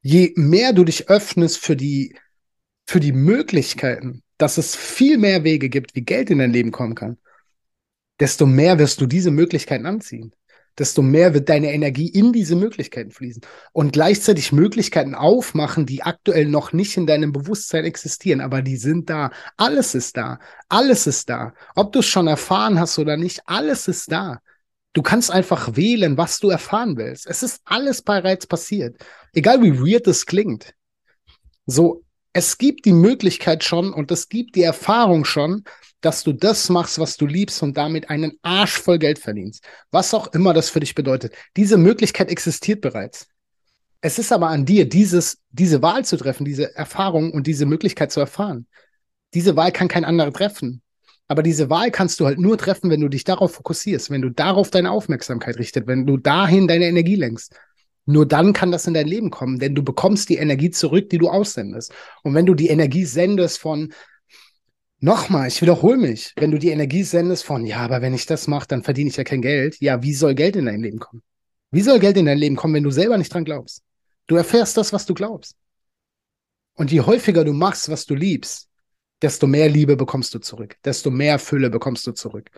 Je 0.02 0.32
mehr 0.36 0.72
du 0.72 0.84
dich 0.84 1.08
öffnest 1.08 1.58
für 1.58 1.74
die, 1.74 2.16
für 2.86 3.00
die 3.00 3.12
Möglichkeiten, 3.12 4.22
dass 4.38 4.58
es 4.58 4.74
viel 4.76 5.18
mehr 5.18 5.44
Wege 5.44 5.68
gibt, 5.68 5.94
wie 5.94 6.02
Geld 6.02 6.30
in 6.30 6.38
dein 6.38 6.52
Leben 6.52 6.72
kommen 6.72 6.94
kann, 6.94 7.18
desto 8.20 8.46
mehr 8.46 8.78
wirst 8.78 9.00
du 9.00 9.06
diese 9.06 9.30
Möglichkeiten 9.30 9.86
anziehen 9.86 10.32
desto 10.78 11.02
mehr 11.02 11.34
wird 11.34 11.48
deine 11.48 11.72
Energie 11.72 12.08
in 12.08 12.32
diese 12.32 12.54
Möglichkeiten 12.56 13.10
fließen 13.10 13.42
und 13.72 13.92
gleichzeitig 13.92 14.52
Möglichkeiten 14.52 15.14
aufmachen, 15.14 15.86
die 15.86 16.02
aktuell 16.02 16.46
noch 16.46 16.72
nicht 16.72 16.96
in 16.96 17.06
deinem 17.06 17.32
Bewusstsein 17.32 17.84
existieren, 17.84 18.40
aber 18.40 18.62
die 18.62 18.76
sind 18.76 19.10
da. 19.10 19.30
Alles 19.56 19.94
ist 19.94 20.16
da. 20.16 20.38
Alles 20.68 21.06
ist 21.06 21.28
da. 21.28 21.52
Ob 21.74 21.92
du 21.92 21.98
es 21.98 22.06
schon 22.06 22.28
erfahren 22.28 22.78
hast 22.78 22.98
oder 22.98 23.16
nicht, 23.16 23.42
alles 23.46 23.88
ist 23.88 24.10
da. 24.12 24.38
Du 24.92 25.02
kannst 25.02 25.30
einfach 25.30 25.76
wählen, 25.76 26.16
was 26.16 26.38
du 26.38 26.50
erfahren 26.50 26.96
willst. 26.96 27.26
Es 27.26 27.42
ist 27.42 27.60
alles 27.64 28.02
bereits 28.02 28.46
passiert. 28.46 28.96
Egal 29.32 29.62
wie 29.62 29.78
weird 29.78 30.06
es 30.06 30.26
klingt. 30.26 30.74
So, 31.66 32.02
es 32.38 32.56
gibt 32.56 32.84
die 32.84 32.92
Möglichkeit 32.92 33.64
schon 33.64 33.92
und 33.92 34.12
es 34.12 34.28
gibt 34.28 34.54
die 34.54 34.62
Erfahrung 34.62 35.24
schon, 35.24 35.64
dass 36.00 36.22
du 36.22 36.32
das 36.32 36.68
machst, 36.68 37.00
was 37.00 37.16
du 37.16 37.26
liebst 37.26 37.64
und 37.64 37.76
damit 37.76 38.10
einen 38.10 38.38
Arsch 38.42 38.78
voll 38.78 39.00
Geld 39.00 39.18
verdienst. 39.18 39.64
Was 39.90 40.14
auch 40.14 40.32
immer 40.32 40.54
das 40.54 40.70
für 40.70 40.78
dich 40.78 40.94
bedeutet. 40.94 41.34
Diese 41.56 41.76
Möglichkeit 41.76 42.30
existiert 42.30 42.80
bereits. 42.80 43.26
Es 44.00 44.20
ist 44.20 44.30
aber 44.30 44.50
an 44.50 44.64
dir, 44.64 44.88
dieses, 44.88 45.38
diese 45.50 45.82
Wahl 45.82 46.04
zu 46.04 46.16
treffen, 46.16 46.44
diese 46.44 46.76
Erfahrung 46.76 47.32
und 47.32 47.48
diese 47.48 47.66
Möglichkeit 47.66 48.12
zu 48.12 48.20
erfahren. 48.20 48.68
Diese 49.34 49.56
Wahl 49.56 49.72
kann 49.72 49.88
kein 49.88 50.04
anderer 50.04 50.32
treffen. 50.32 50.80
Aber 51.26 51.42
diese 51.42 51.68
Wahl 51.70 51.90
kannst 51.90 52.20
du 52.20 52.26
halt 52.26 52.38
nur 52.38 52.56
treffen, 52.56 52.88
wenn 52.88 53.00
du 53.00 53.08
dich 53.08 53.24
darauf 53.24 53.54
fokussierst, 53.54 54.10
wenn 54.10 54.22
du 54.22 54.30
darauf 54.30 54.70
deine 54.70 54.92
Aufmerksamkeit 54.92 55.58
richtest, 55.58 55.88
wenn 55.88 56.06
du 56.06 56.16
dahin 56.16 56.68
deine 56.68 56.86
Energie 56.86 57.16
lenkst. 57.16 57.56
Nur 58.10 58.24
dann 58.24 58.54
kann 58.54 58.72
das 58.72 58.86
in 58.86 58.94
dein 58.94 59.06
Leben 59.06 59.30
kommen, 59.30 59.58
denn 59.58 59.74
du 59.74 59.82
bekommst 59.82 60.30
die 60.30 60.36
Energie 60.36 60.70
zurück, 60.70 61.10
die 61.10 61.18
du 61.18 61.28
aussendest. 61.28 61.92
Und 62.22 62.34
wenn 62.34 62.46
du 62.46 62.54
die 62.54 62.68
Energie 62.68 63.04
sendest 63.04 63.58
von, 63.58 63.92
Nochmal, 65.00 65.46
ich 65.46 65.62
wiederhole 65.62 65.96
mich. 65.96 66.32
Wenn 66.36 66.50
du 66.50 66.58
die 66.58 66.70
Energie 66.70 67.04
sendest 67.04 67.44
von, 67.44 67.64
ja, 67.64 67.78
aber 67.78 68.02
wenn 68.02 68.14
ich 68.14 68.26
das 68.26 68.48
mache, 68.48 68.66
dann 68.66 68.82
verdiene 68.82 69.10
ich 69.10 69.16
ja 69.16 69.22
kein 69.22 69.42
Geld. 69.42 69.76
Ja, 69.80 70.02
wie 70.02 70.12
soll 70.12 70.34
Geld 70.34 70.56
in 70.56 70.66
dein 70.66 70.80
Leben 70.80 70.98
kommen? 70.98 71.22
Wie 71.70 71.82
soll 71.82 72.00
Geld 72.00 72.16
in 72.16 72.26
dein 72.26 72.38
Leben 72.38 72.56
kommen, 72.56 72.74
wenn 72.74 72.82
du 72.82 72.90
selber 72.90 73.16
nicht 73.16 73.32
dran 73.32 73.44
glaubst? 73.44 73.84
Du 74.26 74.34
erfährst 74.34 74.76
das, 74.76 74.92
was 74.92 75.06
du 75.06 75.14
glaubst. 75.14 75.54
Und 76.74 76.90
je 76.90 77.02
häufiger 77.02 77.44
du 77.44 77.52
machst, 77.52 77.90
was 77.90 78.06
du 78.06 78.16
liebst, 78.16 78.68
desto 79.22 79.46
mehr 79.46 79.68
Liebe 79.68 79.96
bekommst 79.96 80.34
du 80.34 80.40
zurück, 80.40 80.76
desto 80.84 81.10
mehr 81.10 81.38
Fülle 81.38 81.70
bekommst 81.70 82.04
du 82.06 82.12
zurück. 82.12 82.50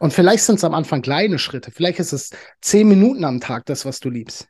Und 0.00 0.14
vielleicht 0.14 0.44
sind 0.44 0.56
es 0.56 0.64
am 0.64 0.74
Anfang 0.74 1.02
kleine 1.02 1.38
Schritte, 1.38 1.70
vielleicht 1.72 1.98
ist 1.98 2.12
es 2.12 2.30
zehn 2.62 2.88
Minuten 2.88 3.24
am 3.24 3.40
Tag, 3.40 3.66
das, 3.66 3.84
was 3.84 4.00
du 4.00 4.08
liebst. 4.08 4.48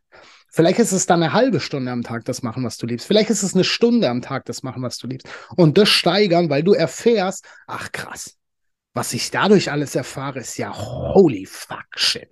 Vielleicht 0.54 0.78
ist 0.80 0.92
es 0.92 1.06
dann 1.06 1.22
eine 1.22 1.32
halbe 1.32 1.60
Stunde 1.60 1.90
am 1.90 2.02
Tag 2.02 2.26
das 2.26 2.42
machen, 2.42 2.62
was 2.62 2.76
du 2.76 2.86
liebst. 2.86 3.06
Vielleicht 3.06 3.30
ist 3.30 3.42
es 3.42 3.54
eine 3.54 3.64
Stunde 3.64 4.10
am 4.10 4.20
Tag 4.20 4.44
das 4.44 4.62
machen, 4.62 4.82
was 4.82 4.98
du 4.98 5.06
liebst. 5.06 5.26
Und 5.56 5.78
das 5.78 5.88
steigern, 5.88 6.50
weil 6.50 6.62
du 6.62 6.74
erfährst, 6.74 7.46
ach 7.66 7.90
krass, 7.90 8.36
was 8.92 9.14
ich 9.14 9.30
dadurch 9.30 9.72
alles 9.72 9.94
erfahre, 9.94 10.40
ist 10.40 10.58
ja 10.58 10.76
holy 10.76 11.46
fuck 11.46 11.86
shit. 11.96 12.28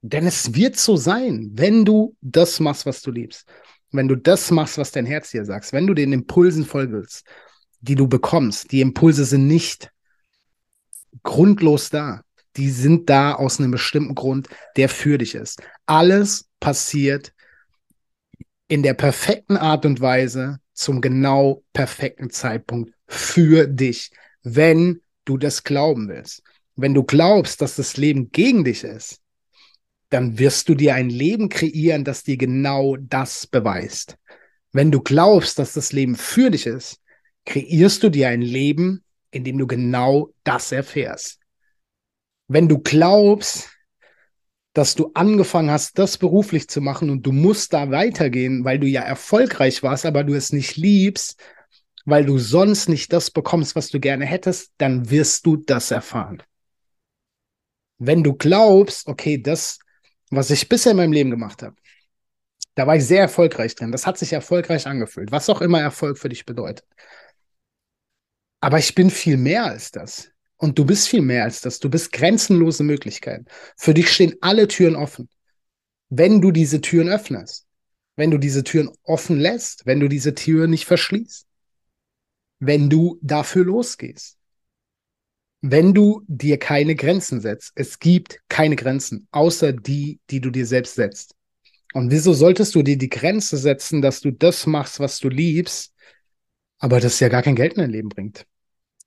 Denn 0.00 0.26
es 0.26 0.54
wird 0.54 0.76
so 0.76 0.96
sein, 0.96 1.50
wenn 1.52 1.84
du 1.84 2.16
das 2.22 2.58
machst, 2.58 2.86
was 2.86 3.02
du 3.02 3.10
liebst. 3.10 3.46
Wenn 3.92 4.08
du 4.08 4.16
das 4.16 4.50
machst, 4.50 4.78
was 4.78 4.92
dein 4.92 5.04
Herz 5.04 5.30
dir 5.30 5.44
sagt. 5.44 5.74
Wenn 5.74 5.86
du 5.86 5.92
den 5.92 6.14
Impulsen 6.14 6.64
folgst, 6.64 7.26
die 7.80 7.96
du 7.96 8.08
bekommst. 8.08 8.72
Die 8.72 8.80
Impulse 8.80 9.26
sind 9.26 9.46
nicht 9.46 9.90
grundlos 11.22 11.90
da 11.90 12.22
die 12.56 12.70
sind 12.70 13.08
da 13.08 13.34
aus 13.34 13.58
einem 13.58 13.70
bestimmten 13.70 14.14
Grund, 14.14 14.48
der 14.76 14.88
für 14.88 15.18
dich 15.18 15.34
ist. 15.34 15.62
Alles 15.86 16.48
passiert 16.58 17.32
in 18.68 18.82
der 18.82 18.94
perfekten 18.94 19.56
Art 19.56 19.84
und 19.86 20.00
Weise 20.00 20.60
zum 20.72 21.00
genau 21.00 21.62
perfekten 21.72 22.30
Zeitpunkt 22.30 22.92
für 23.06 23.66
dich, 23.66 24.10
wenn 24.42 25.00
du 25.24 25.36
das 25.36 25.64
glauben 25.64 26.08
willst. 26.08 26.42
Wenn 26.76 26.94
du 26.94 27.02
glaubst, 27.02 27.60
dass 27.60 27.76
das 27.76 27.96
Leben 27.96 28.30
gegen 28.30 28.64
dich 28.64 28.84
ist, 28.84 29.20
dann 30.08 30.38
wirst 30.38 30.68
du 30.68 30.74
dir 30.74 30.94
ein 30.94 31.10
Leben 31.10 31.48
kreieren, 31.48 32.04
das 32.04 32.24
dir 32.24 32.36
genau 32.36 32.96
das 32.96 33.46
beweist. 33.46 34.16
Wenn 34.72 34.90
du 34.90 35.00
glaubst, 35.00 35.58
dass 35.58 35.72
das 35.74 35.92
Leben 35.92 36.16
für 36.16 36.50
dich 36.50 36.66
ist, 36.66 37.00
kreierst 37.44 38.02
du 38.02 38.08
dir 38.08 38.28
ein 38.28 38.42
Leben, 38.42 39.04
in 39.30 39.44
dem 39.44 39.58
du 39.58 39.66
genau 39.66 40.32
das 40.42 40.72
erfährst 40.72 41.39
wenn 42.50 42.68
du 42.68 42.80
glaubst, 42.80 43.70
dass 44.72 44.96
du 44.96 45.12
angefangen 45.14 45.70
hast, 45.70 45.98
das 46.00 46.18
beruflich 46.18 46.68
zu 46.68 46.80
machen 46.80 47.08
und 47.08 47.22
du 47.22 47.30
musst 47.30 47.72
da 47.72 47.92
weitergehen, 47.92 48.64
weil 48.64 48.80
du 48.80 48.88
ja 48.88 49.02
erfolgreich 49.02 49.84
warst, 49.84 50.04
aber 50.04 50.24
du 50.24 50.34
es 50.34 50.52
nicht 50.52 50.76
liebst, 50.76 51.40
weil 52.06 52.24
du 52.24 52.38
sonst 52.38 52.88
nicht 52.88 53.12
das 53.12 53.30
bekommst, 53.30 53.76
was 53.76 53.90
du 53.90 54.00
gerne 54.00 54.26
hättest, 54.26 54.72
dann 54.78 55.10
wirst 55.10 55.46
du 55.46 55.58
das 55.58 55.92
erfahren. 55.92 56.42
Wenn 57.98 58.24
du 58.24 58.34
glaubst, 58.34 59.06
okay, 59.06 59.40
das, 59.40 59.78
was 60.30 60.50
ich 60.50 60.68
bisher 60.68 60.90
in 60.90 60.96
meinem 60.96 61.12
Leben 61.12 61.30
gemacht 61.30 61.62
habe, 61.62 61.76
da 62.74 62.84
war 62.84 62.96
ich 62.96 63.04
sehr 63.04 63.20
erfolgreich 63.20 63.76
drin, 63.76 63.92
das 63.92 64.06
hat 64.08 64.18
sich 64.18 64.32
erfolgreich 64.32 64.88
angefühlt, 64.88 65.30
was 65.30 65.48
auch 65.50 65.60
immer 65.60 65.80
Erfolg 65.80 66.18
für 66.18 66.28
dich 66.28 66.46
bedeutet. 66.46 66.84
Aber 68.60 68.78
ich 68.80 68.92
bin 68.96 69.08
viel 69.08 69.36
mehr 69.36 69.66
als 69.66 69.92
das. 69.92 70.32
Und 70.60 70.78
du 70.78 70.84
bist 70.84 71.08
viel 71.08 71.22
mehr 71.22 71.44
als 71.44 71.62
das. 71.62 71.78
Du 71.78 71.88
bist 71.88 72.12
grenzenlose 72.12 72.84
Möglichkeiten. 72.84 73.46
Für 73.78 73.94
dich 73.94 74.10
stehen 74.10 74.36
alle 74.42 74.68
Türen 74.68 74.94
offen. 74.94 75.30
Wenn 76.10 76.42
du 76.42 76.50
diese 76.50 76.82
Türen 76.82 77.08
öffnest, 77.08 77.66
wenn 78.16 78.30
du 78.30 78.36
diese 78.36 78.62
Türen 78.62 78.90
offen 79.02 79.40
lässt, 79.40 79.86
wenn 79.86 80.00
du 80.00 80.08
diese 80.08 80.34
Türen 80.34 80.70
nicht 80.70 80.84
verschließt, 80.84 81.46
wenn 82.58 82.90
du 82.90 83.18
dafür 83.22 83.64
losgehst, 83.64 84.36
wenn 85.62 85.94
du 85.94 86.24
dir 86.26 86.58
keine 86.58 86.94
Grenzen 86.94 87.40
setzt. 87.40 87.72
Es 87.74 87.98
gibt 87.98 88.42
keine 88.50 88.76
Grenzen, 88.76 89.28
außer 89.30 89.72
die, 89.72 90.20
die 90.28 90.42
du 90.42 90.50
dir 90.50 90.66
selbst 90.66 90.94
setzt. 90.94 91.34
Und 91.94 92.10
wieso 92.10 92.34
solltest 92.34 92.74
du 92.74 92.82
dir 92.82 92.98
die 92.98 93.08
Grenze 93.08 93.56
setzen, 93.56 94.02
dass 94.02 94.20
du 94.20 94.30
das 94.30 94.66
machst, 94.66 95.00
was 95.00 95.20
du 95.20 95.30
liebst, 95.30 95.94
aber 96.78 97.00
das 97.00 97.18
ja 97.18 97.28
gar 97.28 97.42
kein 97.42 97.56
Geld 97.56 97.72
in 97.74 97.78
dein 97.78 97.90
Leben 97.90 98.10
bringt? 98.10 98.46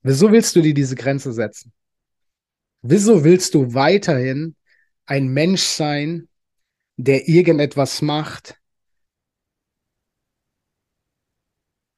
Wieso 0.04 0.32
willst 0.32 0.56
du 0.56 0.62
dir 0.62 0.74
diese 0.74 0.96
Grenze 0.96 1.32
setzen? 1.32 1.74
Wieso 2.82 3.24
willst 3.24 3.54
du 3.54 3.74
weiterhin 3.74 4.56
ein 5.06 5.28
Mensch 5.30 5.64
sein, 5.64 6.28
der 6.98 7.28
irgendetwas 7.28 8.02
macht, 8.02 8.60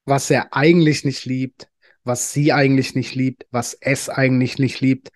was 0.06 0.30
er 0.30 0.54
eigentlich 0.54 1.04
nicht 1.04 1.26
liebt, 1.26 1.68
was 2.04 2.32
sie 2.32 2.54
eigentlich 2.54 2.94
nicht 2.94 3.16
liebt, 3.16 3.48
was 3.50 3.74
es 3.74 4.10
eigentlich 4.10 4.60
nicht 4.60 4.80
liebt, 4.80 5.10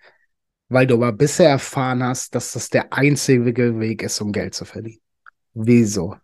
weil 0.68 0.88
du 0.88 0.96
aber 0.96 1.12
bisher 1.12 1.48
erfahren 1.48 2.02
hast, 2.02 2.34
dass 2.34 2.52
das 2.52 2.70
der 2.70 2.92
einzige 2.92 3.78
Weg 3.78 4.02
ist, 4.02 4.20
um 4.20 4.32
Geld 4.32 4.54
zu 4.54 4.64
verdienen. 4.64 5.00
Wieso? 5.54 6.16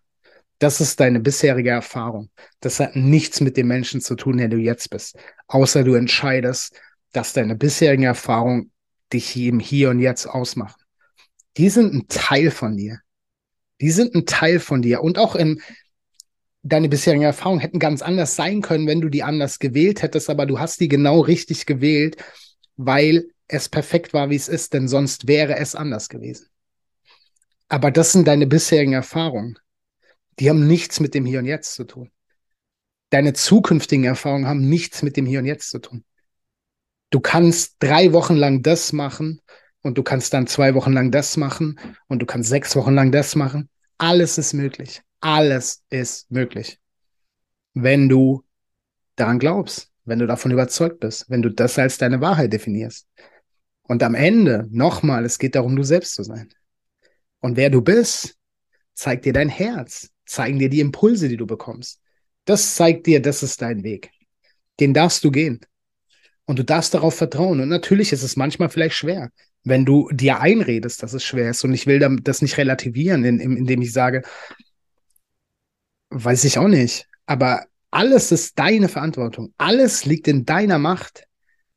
Das 0.59 0.81
ist 0.81 0.99
deine 0.99 1.19
bisherige 1.19 1.69
Erfahrung. 1.69 2.29
Das 2.61 2.79
hat 2.79 2.95
nichts 2.95 3.41
mit 3.41 3.57
dem 3.57 3.67
Menschen 3.67 4.01
zu 4.01 4.15
tun, 4.15 4.37
der 4.37 4.47
du 4.47 4.57
jetzt 4.57 4.89
bist. 4.89 5.17
Außer 5.47 5.83
du 5.83 5.93
entscheidest, 5.93 6.79
dass 7.13 7.33
deine 7.33 7.55
bisherigen 7.55 8.03
Erfahrungen 8.03 8.71
dich 9.13 9.35
im 9.37 9.59
Hier 9.59 9.89
und 9.91 9.99
Jetzt 9.99 10.25
ausmachen. 10.25 10.81
Die 11.57 11.69
sind 11.69 11.93
ein 11.93 12.07
Teil 12.07 12.51
von 12.51 12.75
dir. 12.75 12.99
Die 13.81 13.91
sind 13.91 14.15
ein 14.15 14.25
Teil 14.25 14.59
von 14.59 14.81
dir. 14.81 15.01
Und 15.03 15.17
auch 15.17 15.35
in 15.35 15.61
deine 16.63 16.89
bisherigen 16.89 17.23
Erfahrungen 17.23 17.61
hätten 17.61 17.79
ganz 17.79 18.01
anders 18.01 18.35
sein 18.35 18.61
können, 18.61 18.87
wenn 18.87 19.01
du 19.01 19.09
die 19.09 19.23
anders 19.23 19.59
gewählt 19.59 20.01
hättest, 20.01 20.29
aber 20.29 20.45
du 20.45 20.59
hast 20.59 20.79
die 20.79 20.87
genau 20.87 21.21
richtig 21.21 21.65
gewählt, 21.65 22.17
weil 22.75 23.29
es 23.47 23.69
perfekt 23.69 24.13
war, 24.13 24.29
wie 24.29 24.35
es 24.35 24.47
ist, 24.47 24.73
denn 24.73 24.87
sonst 24.87 25.27
wäre 25.27 25.57
es 25.57 25.75
anders 25.75 26.09
gewesen. 26.09 26.47
Aber 27.69 27.91
das 27.91 28.11
sind 28.11 28.27
deine 28.27 28.47
bisherigen 28.47 28.93
Erfahrungen. 28.93 29.57
Die 30.39 30.49
haben 30.49 30.67
nichts 30.67 30.99
mit 30.99 31.13
dem 31.13 31.25
Hier 31.25 31.39
und 31.39 31.45
Jetzt 31.45 31.73
zu 31.73 31.83
tun. 31.83 32.11
Deine 33.09 33.33
zukünftigen 33.33 34.05
Erfahrungen 34.05 34.47
haben 34.47 34.67
nichts 34.67 35.01
mit 35.01 35.17
dem 35.17 35.25
Hier 35.25 35.39
und 35.39 35.45
Jetzt 35.45 35.69
zu 35.69 35.79
tun. 35.79 36.03
Du 37.09 37.19
kannst 37.19 37.77
drei 37.79 38.11
Wochen 38.13 38.35
lang 38.35 38.61
das 38.61 38.91
machen 38.91 39.41
und 39.81 39.97
du 39.97 40.03
kannst 40.03 40.33
dann 40.33 40.47
zwei 40.47 40.75
Wochen 40.75 40.91
lang 40.91 41.11
das 41.11 41.37
machen 41.37 41.79
und 42.07 42.19
du 42.19 42.25
kannst 42.25 42.49
sechs 42.49 42.75
Wochen 42.75 42.93
lang 42.93 43.11
das 43.11 43.35
machen. 43.35 43.69
Alles 43.97 44.37
ist 44.37 44.53
möglich. 44.53 45.01
Alles 45.21 45.83
ist 45.89 46.29
möglich. 46.29 46.79
Wenn 47.73 48.09
du 48.09 48.43
daran 49.15 49.39
glaubst, 49.39 49.91
wenn 50.03 50.19
du 50.19 50.27
davon 50.27 50.51
überzeugt 50.51 50.99
bist, 50.99 51.29
wenn 51.29 51.41
du 51.41 51.49
das 51.49 51.79
als 51.79 51.97
deine 51.97 52.21
Wahrheit 52.21 52.53
definierst. 52.53 53.07
Und 53.83 54.03
am 54.03 54.15
Ende, 54.15 54.67
nochmal, 54.69 55.25
es 55.25 55.39
geht 55.39 55.55
darum, 55.55 55.75
du 55.75 55.83
selbst 55.83 56.13
zu 56.13 56.23
sein. 56.23 56.49
Und 57.39 57.55
wer 57.55 57.69
du 57.69 57.81
bist, 57.81 58.37
zeigt 58.93 59.25
dir 59.25 59.33
dein 59.33 59.49
Herz, 59.49 60.09
zeigen 60.27 60.59
dir 60.59 60.69
die 60.69 60.79
Impulse, 60.79 61.29
die 61.29 61.37
du 61.37 61.47
bekommst. 61.47 61.99
Das 62.45 62.75
zeigt 62.75 63.07
dir, 63.07 63.21
das 63.21 63.43
ist 63.43 63.61
dein 63.61 63.83
Weg. 63.83 64.11
Den 64.79 64.93
darfst 64.93 65.23
du 65.23 65.31
gehen. 65.31 65.59
Und 66.45 66.59
du 66.59 66.63
darfst 66.63 66.93
darauf 66.93 67.15
vertrauen. 67.15 67.59
Und 67.59 67.69
natürlich 67.69 68.13
ist 68.13 68.23
es 68.23 68.37
manchmal 68.37 68.69
vielleicht 68.69 68.95
schwer, 68.95 69.31
wenn 69.63 69.83
du 69.83 70.09
dir 70.11 70.39
einredest, 70.39 71.03
dass 71.03 71.13
es 71.13 71.23
schwer 71.23 71.49
ist. 71.49 71.63
Und 71.63 71.73
ich 71.73 71.87
will 71.87 71.99
das 72.21 72.41
nicht 72.41 72.57
relativieren, 72.57 73.25
indem 73.25 73.81
ich 73.81 73.91
sage, 73.91 74.21
weiß 76.09 76.45
ich 76.45 76.57
auch 76.57 76.69
nicht. 76.69 77.05
Aber 77.25 77.65
alles 77.91 78.31
ist 78.31 78.57
deine 78.59 78.87
Verantwortung. 78.87 79.53
Alles 79.57 80.05
liegt 80.05 80.27
in 80.27 80.45
deiner 80.45 80.77
Macht. 80.77 81.25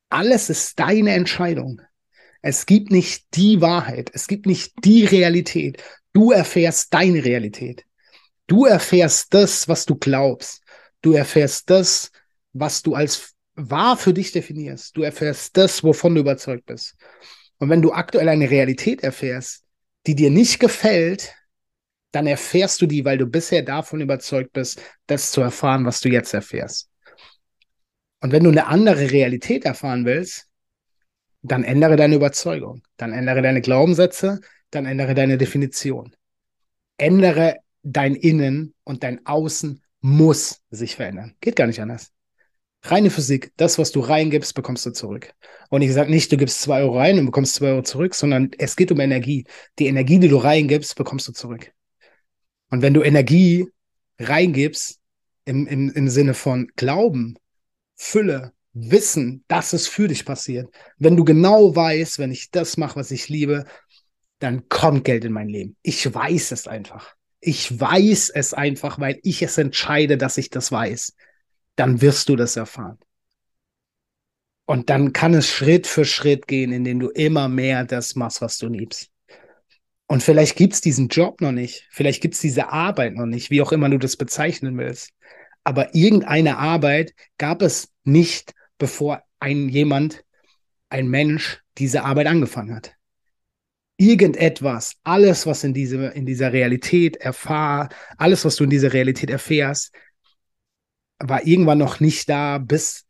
Alles 0.09 0.49
ist 0.49 0.79
deine 0.79 1.13
Entscheidung. 1.13 1.81
Es 2.41 2.65
gibt 2.65 2.91
nicht 2.91 3.25
die 3.35 3.61
Wahrheit. 3.61 4.09
Es 4.13 4.27
gibt 4.27 4.45
nicht 4.45 4.73
die 4.83 5.05
Realität. 5.05 5.83
Du 6.13 6.31
erfährst 6.31 6.93
deine 6.93 7.23
Realität. 7.23 7.85
Du 8.51 8.65
erfährst 8.65 9.33
das, 9.33 9.69
was 9.69 9.85
du 9.85 9.95
glaubst. 9.95 10.61
Du 11.01 11.13
erfährst 11.13 11.69
das, 11.69 12.11
was 12.51 12.81
du 12.81 12.95
als 12.95 13.33
wahr 13.55 13.95
für 13.95 14.13
dich 14.13 14.33
definierst. 14.33 14.97
Du 14.97 15.03
erfährst 15.03 15.55
das, 15.55 15.85
wovon 15.85 16.15
du 16.15 16.19
überzeugt 16.19 16.65
bist. 16.65 16.97
Und 17.59 17.69
wenn 17.69 17.81
du 17.81 17.93
aktuell 17.93 18.27
eine 18.27 18.49
Realität 18.49 19.03
erfährst, 19.05 19.63
die 20.05 20.15
dir 20.15 20.29
nicht 20.29 20.59
gefällt, 20.59 21.33
dann 22.11 22.27
erfährst 22.27 22.81
du 22.81 22.87
die, 22.87 23.05
weil 23.05 23.17
du 23.17 23.25
bisher 23.25 23.61
davon 23.61 24.01
überzeugt 24.01 24.51
bist, 24.51 24.81
das 25.07 25.31
zu 25.31 25.39
erfahren, 25.39 25.85
was 25.85 26.01
du 26.01 26.09
jetzt 26.09 26.33
erfährst. 26.33 26.89
Und 28.19 28.33
wenn 28.33 28.43
du 28.43 28.49
eine 28.49 28.67
andere 28.67 29.11
Realität 29.11 29.63
erfahren 29.63 30.03
willst, 30.03 30.49
dann 31.41 31.63
ändere 31.63 31.95
deine 31.95 32.15
Überzeugung, 32.15 32.83
dann 32.97 33.13
ändere 33.13 33.41
deine 33.41 33.61
Glaubenssätze, 33.61 34.41
dann 34.71 34.85
ändere 34.85 35.13
deine 35.13 35.37
Definition. 35.37 36.13
Ändere 36.97 37.55
dein 37.83 38.15
Innen 38.15 38.73
und 38.83 39.03
dein 39.03 39.25
Außen 39.25 39.81
muss 40.01 40.61
sich 40.69 40.95
verändern. 40.95 41.35
Geht 41.41 41.55
gar 41.55 41.67
nicht 41.67 41.81
anders. 41.81 42.11
Reine 42.83 43.11
Physik, 43.11 43.51
das, 43.57 43.77
was 43.77 43.91
du 43.91 43.99
reingibst, 43.99 44.55
bekommst 44.55 44.85
du 44.87 44.91
zurück. 44.91 45.33
Und 45.69 45.83
ich 45.83 45.93
sage 45.93 46.09
nicht, 46.09 46.31
du 46.31 46.37
gibst 46.37 46.61
zwei 46.61 46.81
Euro 46.81 46.97
rein 46.97 47.19
und 47.19 47.27
bekommst 47.27 47.55
zwei 47.55 47.67
Euro 47.67 47.83
zurück, 47.83 48.15
sondern 48.15 48.51
es 48.57 48.75
geht 48.75 48.91
um 48.91 48.99
Energie. 48.99 49.45
Die 49.77 49.85
Energie, 49.85 50.19
die 50.19 50.29
du 50.29 50.37
reingibst, 50.37 50.95
bekommst 50.95 51.27
du 51.27 51.31
zurück. 51.31 51.71
Und 52.71 52.81
wenn 52.81 52.95
du 52.95 53.03
Energie 53.03 53.67
reingibst, 54.19 54.99
im, 55.45 55.67
im, 55.67 55.91
im 55.91 56.07
Sinne 56.07 56.33
von 56.33 56.67
Glauben, 56.75 57.37
Fülle, 57.95 58.53
Wissen, 58.73 59.43
dass 59.47 59.73
es 59.73 59.87
für 59.87 60.07
dich 60.07 60.25
passiert, 60.25 60.73
wenn 60.97 61.17
du 61.17 61.25
genau 61.25 61.75
weißt, 61.75 62.19
wenn 62.19 62.31
ich 62.31 62.51
das 62.51 62.77
mache, 62.77 62.95
was 62.95 63.11
ich 63.11 63.27
liebe, 63.27 63.65
dann 64.39 64.69
kommt 64.69 65.03
Geld 65.03 65.25
in 65.25 65.33
mein 65.33 65.49
Leben. 65.49 65.75
Ich 65.81 66.11
weiß 66.11 66.51
es 66.53 66.67
einfach. 66.67 67.15
Ich 67.41 67.79
weiß 67.79 68.29
es 68.29 68.53
einfach, 68.53 68.99
weil 68.99 69.19
ich 69.23 69.41
es 69.41 69.57
entscheide, 69.57 70.17
dass 70.17 70.37
ich 70.37 70.49
das 70.49 70.71
weiß 70.71 71.15
dann 71.75 72.01
wirst 72.01 72.29
du 72.29 72.35
das 72.35 72.55
erfahren. 72.55 72.99
Und 74.65 74.89
dann 74.89 75.13
kann 75.13 75.33
es 75.33 75.49
Schritt 75.49 75.87
für 75.87 76.05
Schritt 76.05 76.47
gehen, 76.47 76.71
indem 76.71 76.99
du 76.99 77.09
immer 77.09 77.49
mehr 77.49 77.83
das 77.83 78.15
machst, 78.15 78.41
was 78.41 78.57
du 78.57 78.67
liebst. 78.67 79.09
Und 80.07 80.23
vielleicht 80.23 80.57
gibt 80.57 80.73
es 80.73 80.81
diesen 80.81 81.07
Job 81.07 81.41
noch 81.41 81.51
nicht, 81.51 81.87
vielleicht 81.89 82.21
gibt 82.21 82.35
es 82.35 82.41
diese 82.41 82.69
Arbeit 82.69 83.15
noch 83.15 83.25
nicht, 83.25 83.49
wie 83.49 83.61
auch 83.61 83.71
immer 83.71 83.89
du 83.89 83.97
das 83.97 84.17
bezeichnen 84.17 84.77
willst. 84.77 85.11
Aber 85.63 85.95
irgendeine 85.95 86.57
Arbeit 86.57 87.13
gab 87.37 87.61
es 87.61 87.91
nicht, 88.03 88.53
bevor 88.77 89.23
ein 89.39 89.69
jemand, 89.69 90.23
ein 90.89 91.07
Mensch 91.07 91.61
diese 91.77 92.03
Arbeit 92.03 92.27
angefangen 92.27 92.75
hat. 92.75 92.93
Irgendetwas, 94.01 94.95
alles, 95.03 95.45
was 95.45 95.63
in, 95.63 95.75
diese, 95.75 96.07
in 96.07 96.25
dieser 96.25 96.51
Realität 96.51 97.17
erfahr, 97.17 97.89
alles, 98.17 98.43
was 98.45 98.55
du 98.55 98.63
in 98.63 98.71
dieser 98.71 98.93
Realität 98.93 99.29
erfährst, 99.29 99.93
war 101.19 101.45
irgendwann 101.45 101.77
noch 101.77 101.99
nicht 101.99 102.27
da, 102.27 102.57
bis 102.57 103.05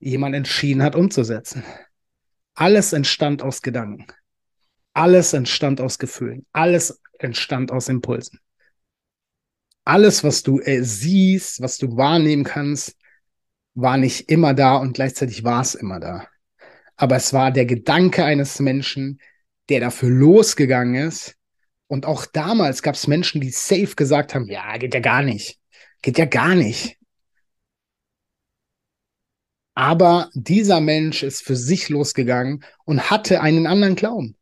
jemand 0.00 0.34
entschieden 0.34 0.82
hat, 0.82 0.96
umzusetzen. 0.96 1.62
Alles 2.54 2.92
entstand 2.92 3.42
aus 3.42 3.62
Gedanken. 3.62 4.08
Alles 4.92 5.34
entstand 5.34 5.80
aus 5.80 6.00
Gefühlen. 6.00 6.44
Alles 6.52 7.00
entstand 7.20 7.70
aus 7.70 7.88
Impulsen. 7.88 8.40
Alles, 9.84 10.24
was 10.24 10.42
du 10.42 10.58
äh, 10.58 10.82
siehst, 10.82 11.62
was 11.62 11.78
du 11.78 11.96
wahrnehmen 11.96 12.42
kannst, 12.42 12.96
war 13.74 13.98
nicht 13.98 14.28
immer 14.28 14.52
da 14.52 14.78
und 14.78 14.94
gleichzeitig 14.94 15.44
war 15.44 15.62
es 15.62 15.76
immer 15.76 16.00
da. 16.00 16.26
Aber 16.96 17.14
es 17.14 17.32
war 17.32 17.52
der 17.52 17.66
Gedanke 17.66 18.24
eines 18.24 18.58
Menschen, 18.58 19.20
der 19.68 19.80
dafür 19.80 20.10
losgegangen 20.10 20.94
ist. 20.94 21.36
Und 21.86 22.06
auch 22.06 22.26
damals 22.26 22.82
gab 22.82 22.94
es 22.94 23.06
Menschen, 23.06 23.40
die 23.40 23.50
safe 23.50 23.94
gesagt 23.96 24.34
haben, 24.34 24.48
ja, 24.48 24.76
geht 24.78 24.94
ja 24.94 25.00
gar 25.00 25.22
nicht. 25.22 25.58
Geht 26.02 26.18
ja 26.18 26.24
gar 26.24 26.54
nicht. 26.54 26.96
Aber 29.74 30.30
dieser 30.34 30.80
Mensch 30.80 31.22
ist 31.22 31.42
für 31.42 31.56
sich 31.56 31.88
losgegangen 31.88 32.64
und 32.84 33.10
hatte 33.10 33.40
einen 33.40 33.66
anderen 33.66 33.96
Glauben. 33.96 34.36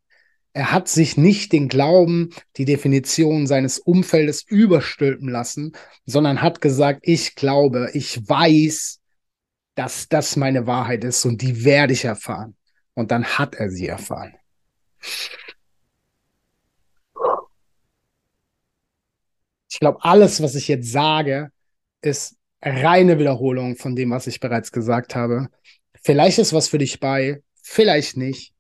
Er 0.55 0.71
hat 0.73 0.89
sich 0.89 1.17
nicht 1.17 1.53
den 1.53 1.69
Glauben, 1.69 2.31
die 2.59 2.67
Definition 2.67 3.47
seines 3.47 3.79
Umfeldes 3.79 4.43
überstülpen 4.47 5.29
lassen, 5.29 5.73
sondern 6.05 6.43
hat 6.43 6.61
gesagt, 6.61 7.01
ich 7.05 7.35
glaube, 7.35 7.91
ich 7.95 8.29
weiß, 8.29 9.01
dass 9.75 10.09
das 10.09 10.37
meine 10.37 10.67
Wahrheit 10.67 11.05
ist 11.05 11.25
und 11.25 11.41
die 11.41 11.65
werde 11.65 11.95
ich 11.95 12.05
erfahren. 12.05 12.55
Und 12.93 13.11
dann 13.11 13.25
hat 13.25 13.55
er 13.55 13.71
sie 13.71 13.87
erfahren. 13.87 14.35
Ich 19.71 19.81
glaube, 19.81 20.05
alles, 20.05 20.43
was 20.43 20.55
ich 20.55 20.69
jetzt 20.69 20.93
sage, 20.93 21.51
ist 22.03 22.37
reine 22.63 23.19
Wiederholung 23.19 23.77
von 23.77 23.97
dem, 23.97 24.11
was 24.11 24.27
ich 24.27 24.39
bereits 24.41 24.71
gesagt 24.71 25.15
habe. 25.15 25.49
Vielleicht 26.03 26.39
ist 26.39 26.53
was 26.53 26.69
für 26.69 26.79
dich 26.79 27.01
bei, 27.01 27.43
vielleicht 27.63 28.17
nicht. 28.17 28.55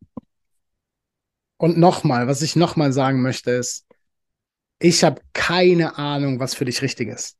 Und 1.58 1.78
nochmal, 1.78 2.26
was 2.26 2.42
ich 2.42 2.56
nochmal 2.56 2.92
sagen 2.92 3.22
möchte, 3.22 3.52
ist, 3.52 3.86
ich 4.78 5.04
habe 5.04 5.22
keine 5.32 5.96
Ahnung, 5.96 6.40
was 6.40 6.54
für 6.54 6.64
dich 6.64 6.82
richtig 6.82 7.08
ist. 7.08 7.36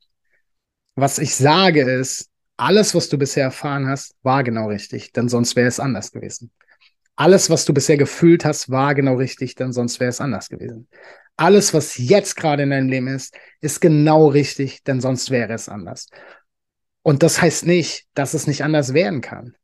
Was 0.95 1.19
ich 1.19 1.35
sage 1.35 1.83
ist, 1.83 2.31
alles, 2.57 2.95
was 2.95 3.09
du 3.09 3.19
bisher 3.19 3.45
erfahren 3.45 3.89
hast, 3.89 4.15
war 4.23 4.45
genau 4.45 4.69
richtig, 4.69 5.13
denn 5.13 5.29
sonst 5.29 5.57
wäre 5.57 5.69
es 5.69 5.81
anders 5.81 6.13
gewesen. 6.13 6.53
Alles, 7.17 7.51
was 7.51 7.65
du 7.65 7.75
bisher 7.75 7.97
gefühlt 7.97 8.45
hast, 8.45 8.71
war 8.71 8.95
genau 8.95 9.15
richtig, 9.17 9.55
denn 9.55 9.73
sonst 9.73 10.01
wäre 10.01 10.11
es 10.11 10.21
anders 10.21 10.49
gewesen. 10.49 10.89
Alles, 11.37 11.75
was 11.75 11.97
jetzt 11.99 12.37
gerade 12.37 12.63
in 12.63 12.71
deinem 12.71 12.89
Leben 12.89 13.09
ist, 13.09 13.37
ist 13.61 13.81
genau 13.81 14.29
richtig, 14.29 14.83
denn 14.85 15.01
sonst 15.01 15.31
wäre 15.31 15.53
es 15.53 15.69
anders. 15.69 16.09
Und 17.03 17.23
das 17.23 17.43
heißt 17.43 17.67
nicht, 17.67 18.07
dass 18.15 18.35
es 18.35 18.47
nicht 18.47 18.65
anders 18.65 18.95
werden 18.95 19.21
kann. 19.21 19.57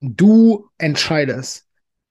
Du 0.00 0.70
entscheidest, 0.78 1.66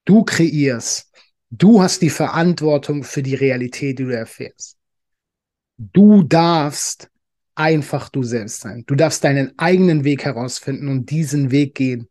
du 0.06 0.24
kreierst, 0.24 1.12
du 1.50 1.82
hast 1.82 2.02
die 2.02 2.10
Verantwortung 2.10 3.04
für 3.04 3.24
die 3.24 3.36
Realität, 3.36 4.00
die 4.00 4.06
du 4.06 4.16
erfährst. 4.16 4.78
Du 5.78 6.24
darfst 6.24 7.10
einfach 7.56 8.10
du 8.10 8.24
selbst 8.24 8.62
sein. 8.62 8.84
Du 8.88 8.96
darfst 8.96 9.24
deinen 9.24 9.58
eigenen 9.58 10.04
Weg 10.04 10.26
herausfinden 10.26 10.88
und 10.88 11.10
diesen 11.10 11.52
Weg 11.52 11.76
gehen. 11.76 12.08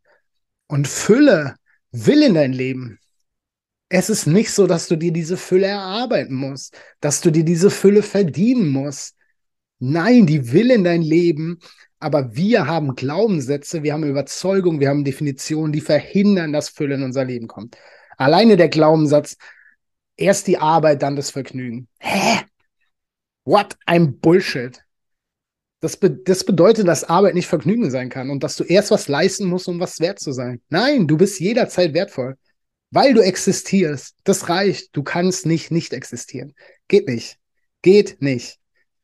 Und 0.67 0.89
Fülle 0.89 1.55
will 1.92 2.22
in 2.22 2.35
dein 2.35 2.53
Leben. 2.53 2.99
Es 3.88 4.11
ist 4.11 4.27
nicht 4.27 4.51
so, 4.51 4.66
dass 4.66 4.88
du 4.88 4.96
dir 4.96 5.12
diese 5.12 5.37
Fülle 5.37 5.66
erarbeiten 5.66 6.35
musst, 6.35 6.77
dass 7.01 7.20
du 7.20 7.31
dir 7.31 7.44
diese 7.44 7.70
Fülle 7.70 8.03
verdienen 8.03 8.68
musst. 8.68 9.14
Nein, 9.79 10.27
die 10.27 10.53
will 10.53 10.70
in 10.70 10.85
dein 10.85 11.03
Leben, 11.03 11.61
aber 12.01 12.35
wir 12.35 12.66
haben 12.66 12.94
Glaubenssätze, 12.94 13.83
wir 13.83 13.92
haben 13.92 14.05
Überzeugungen, 14.05 14.81
wir 14.81 14.88
haben 14.88 15.05
Definitionen, 15.05 15.72
die 15.72 15.81
verhindern, 15.81 16.53
dass 16.53 16.68
Fülle 16.68 16.96
in 16.96 17.03
unser 17.03 17.25
Leben 17.25 17.46
kommt. 17.46 17.77
Alleine 18.16 18.57
der 18.57 18.68
Glaubenssatz, 18.68 19.37
erst 20.16 20.46
die 20.46 20.59
Arbeit, 20.59 21.03
dann 21.03 21.16
das 21.16 21.31
Vergnügen. 21.31 21.88
Hä? 21.99 22.40
What? 23.44 23.77
Ein 23.87 24.18
Bullshit. 24.18 24.86
Das, 25.87 25.96
be 25.96 26.11
das 26.11 26.42
bedeutet, 26.42 26.88
dass 26.88 27.05
Arbeit 27.05 27.35
nicht 27.35 27.46
Vergnügen 27.46 27.92
sein 27.92 28.09
kann 28.09 28.29
und 28.29 28.42
dass 28.42 28.57
du 28.57 28.64
erst 28.64 28.90
was 28.90 29.07
leisten 29.07 29.46
musst, 29.46 29.68
um 29.68 29.79
was 29.79 30.01
wert 30.01 30.18
zu 30.18 30.33
sein. 30.33 30.61
Nein, 30.68 31.07
du 31.07 31.16
bist 31.16 31.38
jederzeit 31.38 31.94
wertvoll, 31.94 32.35
weil 32.90 33.14
du 33.14 33.20
existierst. 33.20 34.16
Das 34.25 34.49
reicht. 34.49 34.96
Du 34.96 35.05
kannst 35.05 35.46
nicht 35.46 35.70
nicht 35.70 35.92
existieren. 35.92 36.55
Geht 36.88 37.07
nicht. 37.07 37.38
Geht 37.83 38.20
nicht. 38.20 38.59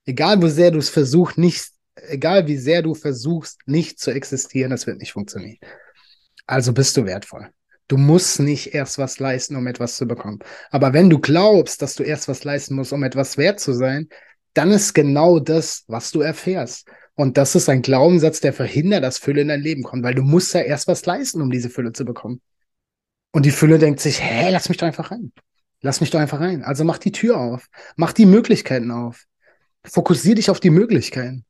Egal, 0.07 0.43
wo 0.43 0.49
sehr 0.49 0.73
du 0.73 0.81
es 0.81 0.89
versuchst, 0.89 1.39
nicht 1.39 1.69
egal 1.95 2.49
wie 2.49 2.57
sehr 2.57 2.83
du 2.83 2.97
versuchst, 2.97 3.61
nicht 3.65 4.01
zu 4.01 4.11
existieren, 4.11 4.73
das 4.73 4.89
wird 4.89 4.99
nicht 4.99 5.13
funktionieren. 5.13 5.59
Also 6.49 6.73
bist 6.73 6.97
du 6.97 7.05
wertvoll. 7.05 7.49
Du 7.87 7.97
musst 7.97 8.41
nicht 8.41 8.75
erst 8.75 8.99
was 8.99 9.21
leisten, 9.21 9.55
um 9.55 9.69
etwas 9.69 9.97
zu 9.97 10.09
bekommen. 10.09 10.41
Aber 10.73 10.93
wenn 10.95 11.09
du 11.09 11.21
glaubst, 11.21 11.81
dass 11.81 11.95
du 11.95 12.03
erst 12.03 12.27
was 12.27 12.43
leisten 12.43 12.75
musst, 12.75 12.93
um 12.93 13.05
etwas 13.05 13.39
wert 13.39 13.61
zu 13.61 13.73
sein, 13.73 14.09
dann 14.55 14.71
ist 14.71 14.95
genau 14.95 15.39
das, 15.39 15.85
was 15.87 16.11
du 16.11 16.21
erfährst. 16.21 16.89
Und 17.15 17.37
das 17.37 17.55
ist 17.55 17.69
ein 17.69 17.83
Glaubenssatz, 17.83 18.41
der 18.41 18.53
verhindert, 18.53 19.05
dass 19.05 19.19
Fülle 19.19 19.43
in 19.43 19.49
dein 19.49 19.61
Leben 19.61 19.83
kommt, 19.83 20.03
weil 20.03 20.15
du 20.15 20.23
musst 20.23 20.55
ja 20.55 20.61
erst 20.61 20.89
was 20.89 21.05
leisten, 21.05 21.43
um 21.43 21.51
diese 21.51 21.71
Fülle 21.71 21.93
zu 21.93 22.05
bekommen. 22.05 22.41
Und 23.33 23.47
die 23.47 23.51
Fülle 23.51 23.79
denkt 23.79 24.01
sich, 24.01 24.23
hä, 24.23 24.51
lass 24.51 24.69
mich 24.69 24.79
doch 24.79 24.87
einfach 24.87 25.11
rein. 25.11 25.33
Lass 25.81 26.01
mich 26.01 26.11
doch 26.11 26.21
einfach 26.21 26.41
rein. 26.41 26.63
Also 26.63 26.85
mach 26.85 26.99
die 26.99 27.13
Tür 27.13 27.39
auf. 27.39 27.69
Mach 27.97 28.13
die 28.13 28.27
Möglichkeiten 28.27 28.91
auf. 28.91 29.25
Fokussier 29.85 30.35
dich 30.35 30.49
auf 30.51 30.61
die 30.61 30.71
Möglichkeiten. 30.71 31.45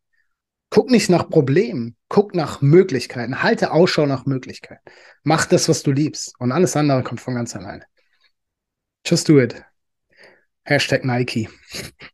Guck 0.71 0.91
nicht 0.91 1.11
nach 1.11 1.29
Problemen, 1.29 1.97
guck 2.09 2.35
nach 2.35 2.63
Möglichkeiten. 2.63 3.43
Halte 3.43 3.73
Ausschau 3.73 4.07
nach 4.07 4.25
Möglichkeiten. 4.25 4.81
Mach 5.23 5.45
das, 5.45 5.69
was 5.69 5.83
du 5.83 5.93
liebst. 5.93 6.35
Und 6.39 6.51
alles 6.51 6.77
andere 6.77 7.03
kommt 7.03 7.21
von 7.21 7.35
ganz 7.35 7.55
alleine. 7.55 7.85
Just 9.07 9.29
do 9.29 9.39
it. 9.39 9.63
Hashtag 10.65 11.05
Nike. 11.05 11.51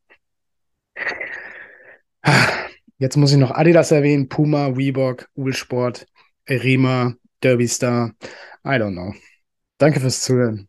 Jetzt 2.98 3.16
muss 3.16 3.32
ich 3.32 3.38
noch 3.38 3.52
Adidas 3.52 3.90
erwähnen, 3.92 4.28
Puma, 4.28 4.66
Reebok, 4.66 5.28
Ulsport, 5.34 6.06
Rima, 6.48 7.14
Derby 7.42 7.68
Star. 7.68 8.12
I 8.64 8.70
don't 8.70 8.92
know. 8.92 9.14
Danke 9.78 10.00
fürs 10.00 10.20
Zuhören. 10.20 10.68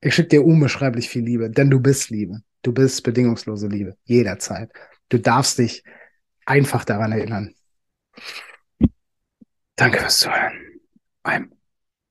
Ich 0.00 0.14
schicke 0.14 0.28
dir 0.28 0.44
unbeschreiblich 0.44 1.08
viel 1.08 1.24
Liebe, 1.24 1.50
denn 1.50 1.70
du 1.70 1.80
bist 1.80 2.10
Liebe. 2.10 2.42
Du 2.62 2.72
bist 2.72 3.02
bedingungslose 3.02 3.66
Liebe. 3.66 3.96
Jederzeit. 4.04 4.70
Du 5.08 5.18
darfst 5.18 5.58
dich 5.58 5.82
einfach 6.46 6.84
daran 6.84 7.12
erinnern. 7.12 7.54
Danke 9.74 9.98
fürs 9.98 10.20
Zuhören. 10.20 10.52
I'm 11.24 11.50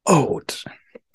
old. 0.06 0.66